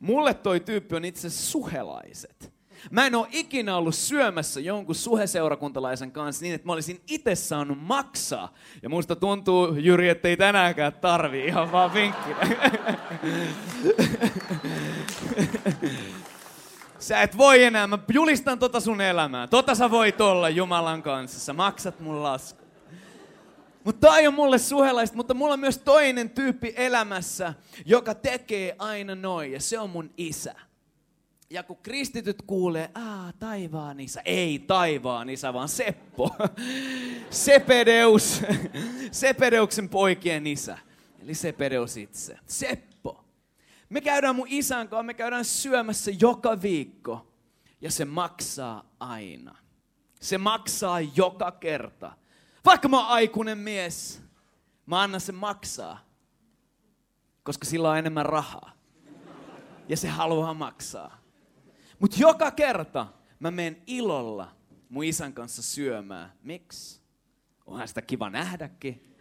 Mulle 0.01 0.35
toi 0.35 0.61
tyyppi 0.61 0.97
on 0.97 1.05
itse 1.05 1.31
suhelaiset. 1.31 2.53
Mä 2.91 3.07
en 3.07 3.15
ole 3.15 3.29
ikinä 3.31 3.77
ollut 3.77 3.95
syömässä 3.95 4.61
jonkun 4.61 4.95
suheseurakuntalaisen 4.95 6.13
kanssa 6.13 6.43
niin, 6.43 6.55
että 6.55 6.67
mä 6.67 6.73
olisin 6.73 7.01
itse 7.07 7.35
saanut 7.35 7.79
maksaa. 7.81 8.55
Ja 8.83 8.89
musta 8.89 9.17
tuntuu, 9.17 9.75
Jyri, 9.75 10.09
ettei 10.09 10.37
tänäänkään 10.37 10.93
tarvi 10.93 11.47
ihan 11.47 11.73
vaan 11.73 11.95
vinkkinä. 11.95 12.41
Sä 16.99 17.23
et 17.23 17.39
voi 17.39 17.65
enää, 17.65 17.87
mä 17.87 17.99
julistan 18.13 18.59
tota 18.59 18.81
sun 18.81 19.01
elämää. 19.01 19.47
Tota 19.47 19.75
sä 19.75 19.91
voit 19.91 20.21
olla 20.21 20.49
Jumalan 20.49 21.03
kanssa, 21.03 21.41
sä 21.41 21.53
maksat 21.53 22.01
mun 22.01 22.23
lasku. 22.23 22.61
Mutta 23.85 24.09
toi 24.09 24.27
on 24.27 24.35
mulle 24.35 24.59
suhelaista, 24.59 25.17
mutta 25.17 25.35
mulla 25.35 25.55
on 25.55 25.61
myös 25.61 25.79
toinen 25.79 26.31
tyyppi 26.31 26.75
elämässä, 26.77 27.55
joka 27.85 28.15
tekee 28.15 28.77
aina 28.79 29.15
noin, 29.15 29.53
ja 29.53 29.61
se 29.61 29.79
on 29.79 29.91
mun 29.91 30.11
isä. 30.17 30.55
Ja 31.51 31.63
kun 31.63 31.77
kristityt 31.83 32.43
kuulee, 32.47 32.91
aa, 32.95 33.33
taivaan 33.39 34.01
isä, 34.01 34.23
ei 34.25 34.59
taivaan 34.59 35.31
isä, 35.31 35.53
vaan 35.53 35.69
Seppo. 35.69 36.37
Sepedeus, 37.31 38.43
Sepedeuksen 39.13 39.89
poikien 39.89 40.47
isä. 40.47 40.79
Eli 41.23 41.35
Sepedeus 41.35 41.97
itse. 41.97 42.39
Seppo. 42.47 43.25
Me 43.89 44.01
käydään 44.01 44.37
mun 44.37 44.47
isän 44.51 44.89
kanssa, 44.89 45.03
me 45.03 45.15
käydään 45.15 45.45
syömässä 45.45 46.11
joka 46.21 46.63
viikko. 46.63 47.27
Ja 47.81 47.91
se 47.91 48.05
maksaa 48.05 48.85
aina. 49.01 49.57
Se 50.21 50.39
maksaa 50.39 51.01
joka 51.01 51.51
kerta. 51.51 52.13
Vaikka 52.65 52.89
mä 52.89 52.99
oon 52.99 53.09
aikuinen 53.09 53.59
mies, 53.59 54.23
mä 54.87 55.03
annan 55.03 55.21
sen 55.21 55.35
maksaa. 55.35 55.99
Koska 57.43 57.65
sillä 57.67 57.91
on 57.91 57.99
enemmän 57.99 58.27
rahaa. 58.27 58.73
Ja 59.89 59.97
se 59.97 60.09
haluaa 60.09 60.55
maksaa. 60.55 61.20
Mutta 62.01 62.17
joka 62.21 62.51
kerta 62.51 63.07
mä 63.41 63.51
menen 63.51 63.83
ilolla 63.87 64.57
mun 64.89 65.05
isän 65.05 65.33
kanssa 65.33 65.63
syömään. 65.63 66.33
Miksi? 66.43 67.01
Onhan 67.67 67.89
sitä 67.89 68.03
kiva 68.03 68.31
nähdäkin. 68.31 69.17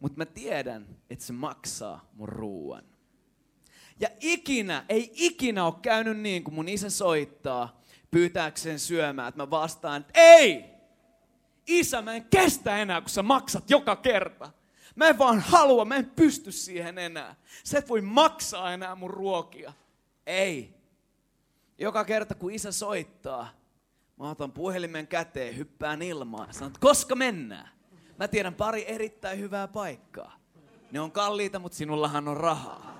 Mutta 0.00 0.18
mä 0.18 0.26
tiedän, 0.26 0.86
että 1.10 1.24
se 1.24 1.32
maksaa 1.32 2.10
mun 2.12 2.28
ruuan. 2.28 2.84
Ja 4.00 4.08
ikinä, 4.20 4.84
ei 4.88 5.10
ikinä 5.14 5.64
ole 5.64 5.74
käynyt 5.82 6.18
niin, 6.18 6.44
kun 6.44 6.54
mun 6.54 6.68
isä 6.68 6.90
soittaa 6.90 7.80
pyytääkseen 8.10 8.78
syömään, 8.78 9.28
että 9.28 9.42
mä 9.42 9.50
vastaan, 9.50 10.00
että 10.00 10.12
ei! 10.14 10.64
Isä, 11.66 12.02
mä 12.02 12.14
en 12.14 12.24
kestä 12.24 12.76
enää, 12.76 13.00
kun 13.00 13.10
sä 13.10 13.22
maksat 13.22 13.70
joka 13.70 13.96
kerta. 13.96 14.52
Mä 14.96 15.08
en 15.08 15.18
vaan 15.18 15.40
halua, 15.40 15.84
mä 15.84 15.96
en 15.96 16.10
pysty 16.10 16.52
siihen 16.52 16.98
enää. 16.98 17.36
Sä 17.64 17.78
et 17.78 17.88
voi 17.88 18.00
maksaa 18.00 18.72
enää 18.72 18.94
mun 18.94 19.10
ruokia. 19.10 19.72
Ei. 20.26 20.79
Joka 21.80 22.04
kerta 22.04 22.34
kun 22.34 22.52
isä 22.52 22.72
soittaa, 22.72 23.48
mä 24.16 24.30
otan 24.30 24.52
puhelimen 24.52 25.06
käteen, 25.06 25.56
hyppään 25.56 26.02
ilmaan. 26.02 26.54
Sanon, 26.54 26.66
että 26.66 26.80
koska 26.80 27.14
mennään? 27.14 27.68
Mä 28.18 28.28
tiedän 28.28 28.54
pari 28.54 28.84
erittäin 28.88 29.38
hyvää 29.38 29.68
paikkaa. 29.68 30.40
Ne 30.92 31.00
on 31.00 31.12
kalliita, 31.12 31.58
mutta 31.58 31.78
sinullahan 31.78 32.28
on 32.28 32.36
rahaa. 32.36 32.98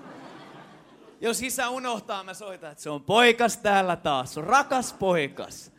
Jos 1.21 1.41
isä 1.41 1.69
unohtaa, 1.69 2.23
mä 2.23 2.33
soitan, 2.33 2.71
että 2.71 2.83
se 2.83 2.89
on 2.89 3.03
poikas 3.03 3.57
täällä 3.57 3.95
taas. 3.95 4.37
On 4.37 4.43
rakas 4.43 4.93
poikas. 4.93 5.71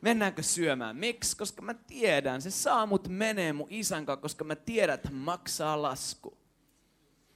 Mennäänkö 0.00 0.42
syömään? 0.42 0.96
Miksi? 0.96 1.36
Koska 1.36 1.62
mä 1.62 1.74
tiedän, 1.74 2.42
se 2.42 2.50
saa 2.50 2.86
mut 2.86 3.08
menee 3.08 3.52
mun 3.52 3.66
isän 3.70 4.06
kanssa, 4.06 4.22
koska 4.22 4.44
mä 4.44 4.56
tiedän, 4.56 4.94
että 4.94 5.10
maksaa 5.12 5.82
lasku. 5.82 6.38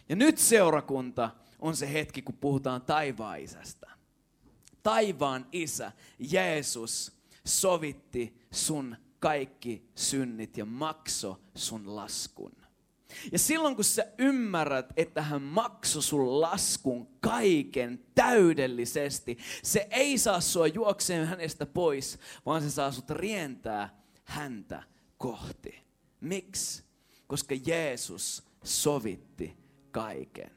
Ja 0.08 0.16
nyt 0.16 0.38
seurakunta 0.38 1.30
on 1.58 1.76
se 1.76 1.92
hetki, 1.92 2.22
kun 2.22 2.36
puhutaan 2.36 2.82
taivaan 2.82 3.40
isästä 3.40 3.99
taivaan 4.82 5.46
isä, 5.52 5.92
Jeesus, 6.18 7.12
sovitti 7.44 8.46
sun 8.50 8.96
kaikki 9.18 9.90
synnit 9.94 10.56
ja 10.56 10.64
makso 10.64 11.40
sun 11.54 11.96
laskun. 11.96 12.52
Ja 13.32 13.38
silloin 13.38 13.76
kun 13.76 13.84
sä 13.84 14.06
ymmärrät, 14.18 14.92
että 14.96 15.22
hän 15.22 15.42
maksoi 15.42 16.02
sun 16.02 16.40
laskun 16.40 17.08
kaiken 17.20 18.04
täydellisesti, 18.14 19.38
se 19.62 19.88
ei 19.90 20.18
saa 20.18 20.40
sua 20.40 20.66
juokseen 20.66 21.26
hänestä 21.26 21.66
pois, 21.66 22.18
vaan 22.46 22.62
se 22.62 22.70
saa 22.70 22.92
sut 22.92 23.10
rientää 23.10 24.02
häntä 24.24 24.82
kohti. 25.18 25.80
Miksi? 26.20 26.84
Koska 27.26 27.54
Jeesus 27.66 28.42
sovitti 28.64 29.56
kaiken. 29.90 30.50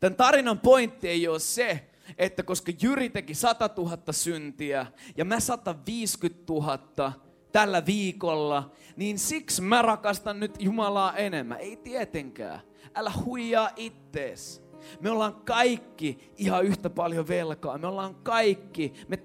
Tämän 0.00 0.16
tarinan 0.16 0.60
pointti 0.60 1.08
ei 1.08 1.28
ole 1.28 1.38
se, 1.38 1.90
että 2.18 2.42
koska 2.42 2.72
Jyri 2.82 3.10
teki 3.10 3.34
100 3.34 3.70
000 3.76 3.98
syntiä 4.10 4.86
ja 5.16 5.24
mä 5.24 5.40
150 5.40 6.52
000 6.52 7.12
tällä 7.52 7.86
viikolla, 7.86 8.72
niin 8.96 9.18
siksi 9.18 9.62
mä 9.62 9.82
rakastan 9.82 10.40
nyt 10.40 10.54
Jumalaa 10.58 11.16
enemmän. 11.16 11.60
Ei 11.60 11.76
tietenkään. 11.76 12.60
Älä 12.94 13.12
huijaa 13.24 13.70
ittees. 13.76 14.64
Me 15.00 15.10
ollaan 15.10 15.34
kaikki 15.34 16.32
ihan 16.36 16.64
yhtä 16.64 16.90
paljon 16.90 17.28
velkaa. 17.28 17.78
Me 17.78 17.86
ollaan 17.86 18.14
kaikki, 18.14 18.92
me 19.08 19.18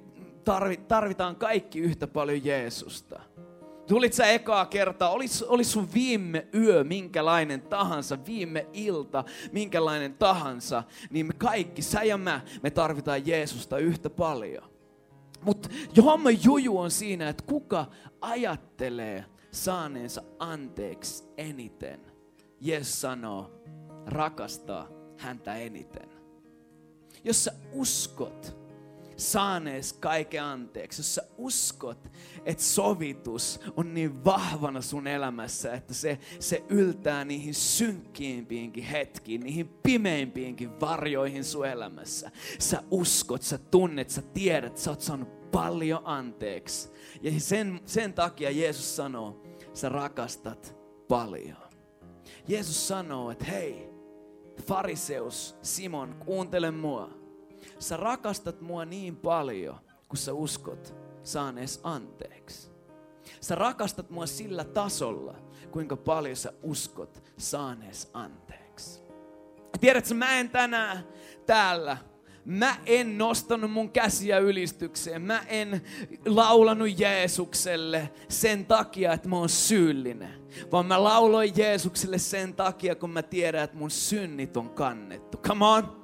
tarvitaan 0.87 1.35
kaikki 1.35 1.79
yhtä 1.79 2.07
paljon 2.07 2.45
Jeesusta. 2.45 3.21
Tulit 3.89 4.13
sä 4.13 4.25
ekaa 4.25 4.65
kertaa, 4.65 5.09
olis, 5.09 5.43
olis 5.43 5.71
sun 5.71 5.87
viime 5.93 6.47
yö 6.53 6.83
minkälainen 6.83 7.61
tahansa, 7.61 8.25
viime 8.25 8.67
ilta 8.73 9.23
minkälainen 9.51 10.13
tahansa, 10.13 10.83
niin 11.09 11.25
me 11.25 11.33
kaikki, 11.33 11.81
sä 11.81 12.03
ja 12.03 12.17
mä, 12.17 12.41
me 12.63 12.69
tarvitaan 12.69 13.27
Jeesusta 13.27 13.77
yhtä 13.77 14.09
paljon. 14.09 14.63
Mutta 15.41 15.69
homma 16.03 16.29
juju 16.31 16.77
on 16.77 16.91
siinä, 16.91 17.29
että 17.29 17.43
kuka 17.47 17.85
ajattelee 18.21 19.25
saaneensa 19.51 20.23
anteeksi 20.39 21.23
eniten. 21.37 21.99
Jeesus 22.61 23.01
sanoo, 23.01 23.51
rakastaa 24.05 24.87
häntä 25.17 25.55
eniten. 25.55 26.09
Jos 27.23 27.43
sä 27.43 27.51
uskot, 27.71 28.57
saanees 29.19 29.93
kaiken 29.93 30.43
anteeksi, 30.43 30.99
jos 30.99 31.15
sä 31.15 31.21
uskot, 31.37 32.11
että 32.45 32.63
sovitus 32.63 33.59
on 33.77 33.93
niin 33.93 34.25
vahvana 34.25 34.81
sun 34.81 35.07
elämässä, 35.07 35.73
että 35.73 35.93
se, 35.93 36.19
se 36.39 36.63
yltää 36.69 37.25
niihin 37.25 37.53
synkkiimpiinkin 37.53 38.83
hetkiin, 38.83 39.41
niihin 39.41 39.69
pimeimpiinkin 39.83 40.79
varjoihin 40.79 41.43
sun 41.43 41.67
elämässä. 41.67 42.31
Sä 42.59 42.83
uskot, 42.91 43.41
sä 43.41 43.57
tunnet, 43.57 44.09
sä 44.09 44.21
tiedät, 44.21 44.77
sä 44.77 44.89
oot 44.89 45.01
saanut 45.01 45.51
paljon 45.51 46.01
anteeksi. 46.03 46.91
Ja 47.21 47.39
sen, 47.39 47.79
sen 47.85 48.13
takia 48.13 48.51
Jeesus 48.51 48.95
sanoo, 48.95 49.43
sä 49.73 49.89
rakastat 49.89 50.75
paljon. 51.07 51.69
Jeesus 52.47 52.87
sanoo, 52.87 53.31
että 53.31 53.45
hei, 53.45 53.89
fariseus, 54.61 55.55
Simon, 55.61 56.15
kuuntele 56.25 56.71
mua. 56.71 57.18
Sä 57.79 57.97
rakastat 57.97 58.61
mua 58.61 58.85
niin 58.85 59.15
paljon, 59.15 59.79
kun 60.07 60.17
sä 60.17 60.33
uskot 60.33 60.95
saanees 61.23 61.79
anteeksi. 61.83 62.71
Sä 63.41 63.55
rakastat 63.55 64.09
mua 64.09 64.25
sillä 64.25 64.63
tasolla, 64.63 65.35
kuinka 65.71 65.97
paljon 65.97 66.35
sä 66.35 66.53
uskot 66.63 67.23
saanees 67.37 68.09
anteeksi. 68.13 69.01
Tiedätkö, 69.79 70.13
mä 70.13 70.39
en 70.39 70.49
tänään 70.49 71.07
täällä 71.45 71.97
Mä 72.45 72.75
en 72.85 73.17
nostanut 73.17 73.71
mun 73.71 73.91
käsiä 73.91 74.37
ylistykseen. 74.37 75.21
Mä 75.21 75.43
en 75.47 75.81
laulanut 76.25 76.99
Jeesukselle 76.99 78.09
sen 78.29 78.65
takia, 78.65 79.13
että 79.13 79.29
mä 79.29 79.35
oon 79.35 79.49
syyllinen. 79.49 80.33
Vaan 80.71 80.85
mä 80.85 81.03
lauloin 81.03 81.53
Jeesukselle 81.57 82.17
sen 82.17 82.53
takia, 82.53 82.95
kun 82.95 83.09
mä 83.09 83.21
tiedän, 83.21 83.63
että 83.63 83.77
mun 83.77 83.91
synnit 83.91 84.57
on 84.57 84.69
kannettu. 84.69 85.37
Come 85.37 85.65
on! 85.65 85.98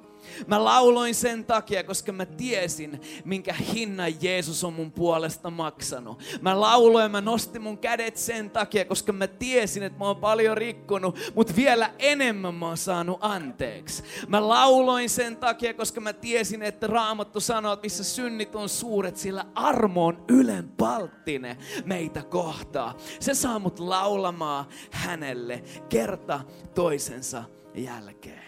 Mä 0.46 0.64
lauloin 0.64 1.14
sen 1.14 1.44
takia, 1.44 1.84
koska 1.84 2.12
mä 2.12 2.26
tiesin, 2.26 3.00
minkä 3.24 3.52
hinnan 3.52 4.22
Jeesus 4.22 4.64
on 4.64 4.72
mun 4.72 4.92
puolesta 4.92 5.50
maksanut. 5.50 6.22
Mä 6.40 6.60
lauloin, 6.60 7.10
mä 7.10 7.20
nostin 7.20 7.62
mun 7.62 7.78
kädet 7.78 8.16
sen 8.16 8.50
takia, 8.50 8.84
koska 8.84 9.12
mä 9.12 9.26
tiesin, 9.26 9.82
että 9.82 9.98
mä 9.98 10.04
oon 10.04 10.16
paljon 10.16 10.56
rikkonut, 10.56 11.18
mutta 11.34 11.56
vielä 11.56 11.90
enemmän 11.98 12.54
mä 12.54 12.66
oon 12.66 12.76
saanut 12.76 13.18
anteeksi. 13.20 14.02
Mä 14.28 14.48
lauloin 14.48 15.10
sen 15.10 15.36
takia, 15.36 15.74
koska 15.74 16.00
mä 16.00 16.12
tiesin, 16.12 16.62
että 16.62 16.86
Raamattu 16.86 17.40
sanoo, 17.40 17.72
että 17.72 17.84
missä 17.84 18.04
synnit 18.04 18.54
on 18.54 18.68
suuret, 18.68 19.16
sillä 19.16 19.44
armo 19.54 20.06
on 20.06 20.24
ylenpalttinen 20.28 21.56
meitä 21.84 22.22
kohtaa. 22.22 22.96
Se 23.20 23.34
saa 23.34 23.58
mut 23.58 23.78
laulamaan 23.78 24.64
hänelle 24.90 25.62
kerta 25.88 26.40
toisensa 26.74 27.44
jälkeen 27.74 28.45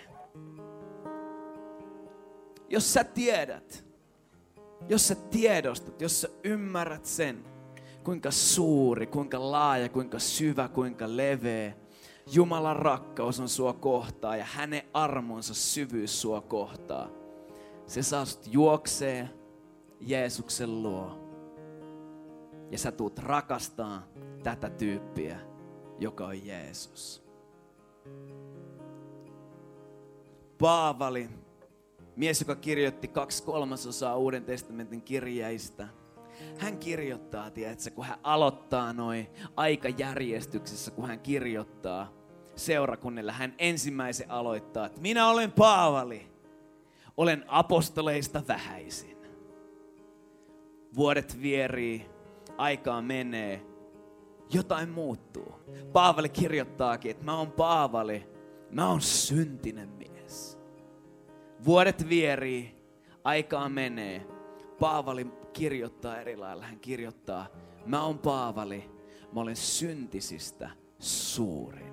jos 2.69 2.95
sä 2.95 3.05
tiedät, 3.05 3.85
jos 4.89 5.09
sä 5.09 5.15
tiedostat, 5.15 6.01
jos 6.01 6.21
sä 6.21 6.29
ymmärrät 6.45 7.05
sen, 7.05 7.45
kuinka 8.05 8.31
suuri, 8.31 9.07
kuinka 9.07 9.51
laaja, 9.51 9.89
kuinka 9.89 10.19
syvä, 10.19 10.69
kuinka 10.69 11.17
leveä 11.17 11.75
Jumalan 12.33 12.77
rakkaus 12.77 13.41
on 13.41 13.49
sua 13.49 13.73
kohtaa 13.73 14.37
ja 14.37 14.45
hänen 14.45 14.83
armonsa 14.93 15.55
syvyys 15.55 16.21
sua 16.21 16.41
kohtaa. 16.41 17.09
Se 17.87 18.03
saa 18.03 18.25
sut 18.25 18.47
juoksee 18.47 19.29
Jeesuksen 20.01 20.83
luo. 20.83 21.19
Ja 22.71 22.79
sä 22.79 22.93
tuut 22.93 23.19
rakastaa 23.19 24.03
tätä 24.43 24.71
tyyppiä, 24.71 25.41
joka 25.99 26.27
on 26.27 26.47
Jeesus. 26.47 27.23
Paavali 30.59 31.29
mies, 32.19 32.41
joka 32.41 32.57
kirjoitti 32.57 33.09
kaksi 33.09 33.43
kolmasosaa 33.43 34.17
Uuden 34.17 34.45
testamentin 34.45 35.03
kirjeistä. 35.03 35.89
Hän 36.59 36.79
kirjoittaa, 36.79 37.51
tiedätkö, 37.51 37.91
kun 37.91 38.05
hän 38.05 38.19
aloittaa 38.23 38.93
noin 38.93 39.27
aikajärjestyksessä, 39.57 40.91
kun 40.91 41.07
hän 41.07 41.21
kirjoittaa 41.21 42.13
seurakunnille, 42.57 43.33
hän 43.33 43.55
ensimmäisen 43.59 44.31
aloittaa, 44.31 44.87
että 44.87 45.01
minä 45.01 45.29
olen 45.29 45.53
Paavali, 45.53 46.33
olen 47.17 47.45
apostoleista 47.47 48.43
vähäisin. 48.49 49.17
Vuodet 50.97 51.43
vierii, 51.43 52.07
aikaa 52.57 53.03
menee, 53.03 53.67
jotain 54.53 54.89
muuttuu. 54.89 55.53
Paavali 55.93 56.29
kirjoittaakin, 56.29 57.11
että 57.11 57.25
mä 57.25 57.39
oon 57.39 57.53
Paavali, 57.53 58.29
mä 58.71 58.89
oon 58.89 59.01
syntinen 59.01 59.99
Vuodet 61.65 62.09
vierii, 62.09 62.75
aikaa 63.25 63.69
menee. 63.69 64.27
Paavali 64.81 65.27
kirjoittaa 65.53 66.21
eri 66.21 66.37
lailla. 66.37 66.65
Hän 66.65 66.81
kirjoittaa, 66.81 67.47
mä 67.87 68.03
oon 68.03 68.19
Paavali, 68.19 68.91
mä 69.33 69.41
olen 69.41 69.57
syntisistä 69.57 70.71
suurin. 70.99 71.88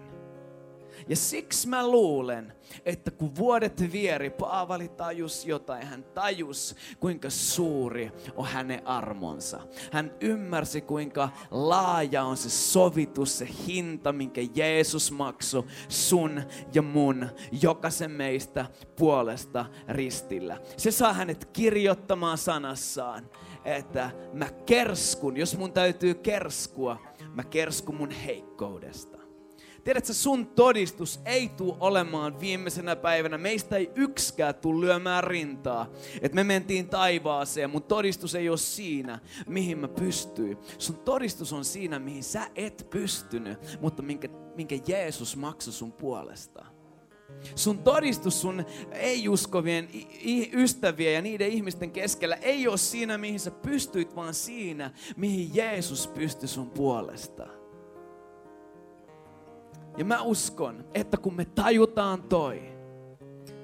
Ja 1.07 1.15
siksi 1.15 1.67
mä 1.67 1.87
luulen, 1.87 2.53
että 2.85 3.11
kun 3.11 3.35
vuodet 3.35 3.91
vieri, 3.91 4.29
Paavali 4.29 4.87
tajus 4.87 5.45
jotain. 5.45 5.87
Hän 5.87 6.03
tajus, 6.03 6.75
kuinka 6.99 7.29
suuri 7.29 8.11
on 8.35 8.45
hänen 8.45 8.87
armonsa. 8.87 9.59
Hän 9.91 10.13
ymmärsi, 10.21 10.81
kuinka 10.81 11.29
laaja 11.51 12.23
on 12.23 12.37
se 12.37 12.49
sovitus, 12.49 13.37
se 13.37 13.47
hinta, 13.67 14.13
minkä 14.13 14.41
Jeesus 14.55 15.11
maksoi 15.11 15.63
sun 15.89 16.41
ja 16.73 16.81
mun, 16.81 17.27
jokaisen 17.61 18.11
meistä 18.11 18.65
puolesta 18.95 19.65
ristillä. 19.87 20.61
Se 20.77 20.91
saa 20.91 21.13
hänet 21.13 21.45
kirjoittamaan 21.45 22.37
sanassaan, 22.37 23.29
että 23.65 24.11
mä 24.33 24.49
kerskun, 24.65 25.37
jos 25.37 25.57
mun 25.57 25.71
täytyy 25.71 26.13
kerskua, 26.13 26.97
mä 27.33 27.43
kerskun 27.43 27.95
mun 27.95 28.11
heikkoudesta. 28.11 29.14
Tiedätkö, 29.85 30.13
sun 30.13 30.47
todistus 30.47 31.19
ei 31.25 31.49
tule 31.49 31.75
olemaan 31.79 32.39
viimeisenä 32.39 32.95
päivänä. 32.95 33.37
Meistä 33.37 33.77
ei 33.77 33.91
yksikään 33.95 34.55
tule 34.55 34.85
lyömään 34.85 35.23
rintaa. 35.23 35.89
Että 36.21 36.35
me 36.35 36.43
mentiin 36.43 36.89
taivaaseen. 36.89 37.69
Mun 37.69 37.83
todistus 37.83 38.35
ei 38.35 38.49
ole 38.49 38.57
siinä, 38.57 39.19
mihin 39.47 39.77
mä 39.77 39.87
pystyin. 39.87 40.57
Sun 40.77 40.97
todistus 40.97 41.53
on 41.53 41.65
siinä, 41.65 41.99
mihin 41.99 42.23
sä 42.23 42.47
et 42.55 42.87
pystynyt, 42.89 43.59
mutta 43.81 44.01
minkä, 44.01 44.29
minkä 44.55 44.75
Jeesus 44.87 45.35
maksoi 45.35 45.73
sun 45.73 45.91
puolesta. 45.91 46.65
Sun 47.55 47.77
todistus 47.77 48.41
sun 48.41 48.65
ei-uskovien 48.91 49.89
ystävien 50.53 51.13
ja 51.13 51.21
niiden 51.21 51.49
ihmisten 51.49 51.91
keskellä 51.91 52.35
ei 52.35 52.67
ole 52.67 52.77
siinä, 52.77 53.17
mihin 53.17 53.39
sä 53.39 53.51
pystyit, 53.51 54.15
vaan 54.15 54.33
siinä, 54.33 54.91
mihin 55.17 55.55
Jeesus 55.55 56.07
pystyi 56.07 56.47
sun 56.47 56.69
puolesta. 56.69 57.54
Ja 59.97 60.05
mä 60.05 60.21
uskon, 60.21 60.85
että 60.93 61.17
kun 61.17 61.33
me 61.33 61.45
tajutaan 61.45 62.23
toi, 62.23 62.61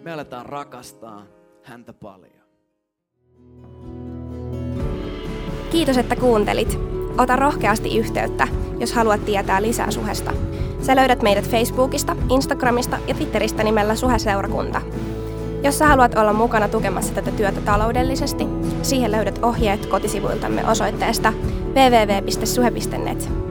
me 0.01 0.13
aletaan 0.13 0.45
rakastaa 0.45 1.23
häntä 1.63 1.93
paljon. 1.93 2.41
Kiitos, 5.71 5.97
että 5.97 6.15
kuuntelit. 6.15 6.79
Ota 7.17 7.35
rohkeasti 7.35 7.97
yhteyttä, 7.97 8.47
jos 8.79 8.93
haluat 8.93 9.25
tietää 9.25 9.61
lisää 9.61 9.91
suhesta. 9.91 10.33
Sä 10.81 10.95
löydät 10.95 11.21
meidät 11.21 11.49
Facebookista, 11.49 12.15
Instagramista 12.29 12.97
ja 13.07 13.13
Twitteristä 13.13 13.63
nimellä 13.63 13.95
Suheseurakunta. 13.95 14.81
Jos 15.63 15.79
sä 15.79 15.87
haluat 15.87 16.15
olla 16.15 16.33
mukana 16.33 16.67
tukemassa 16.67 17.13
tätä 17.13 17.31
työtä 17.31 17.61
taloudellisesti, 17.61 18.47
siihen 18.81 19.11
löydät 19.11 19.39
ohjeet 19.43 19.85
kotisivuiltamme 19.85 20.67
osoitteesta 20.67 21.33
www.suhe.net. 21.73 23.50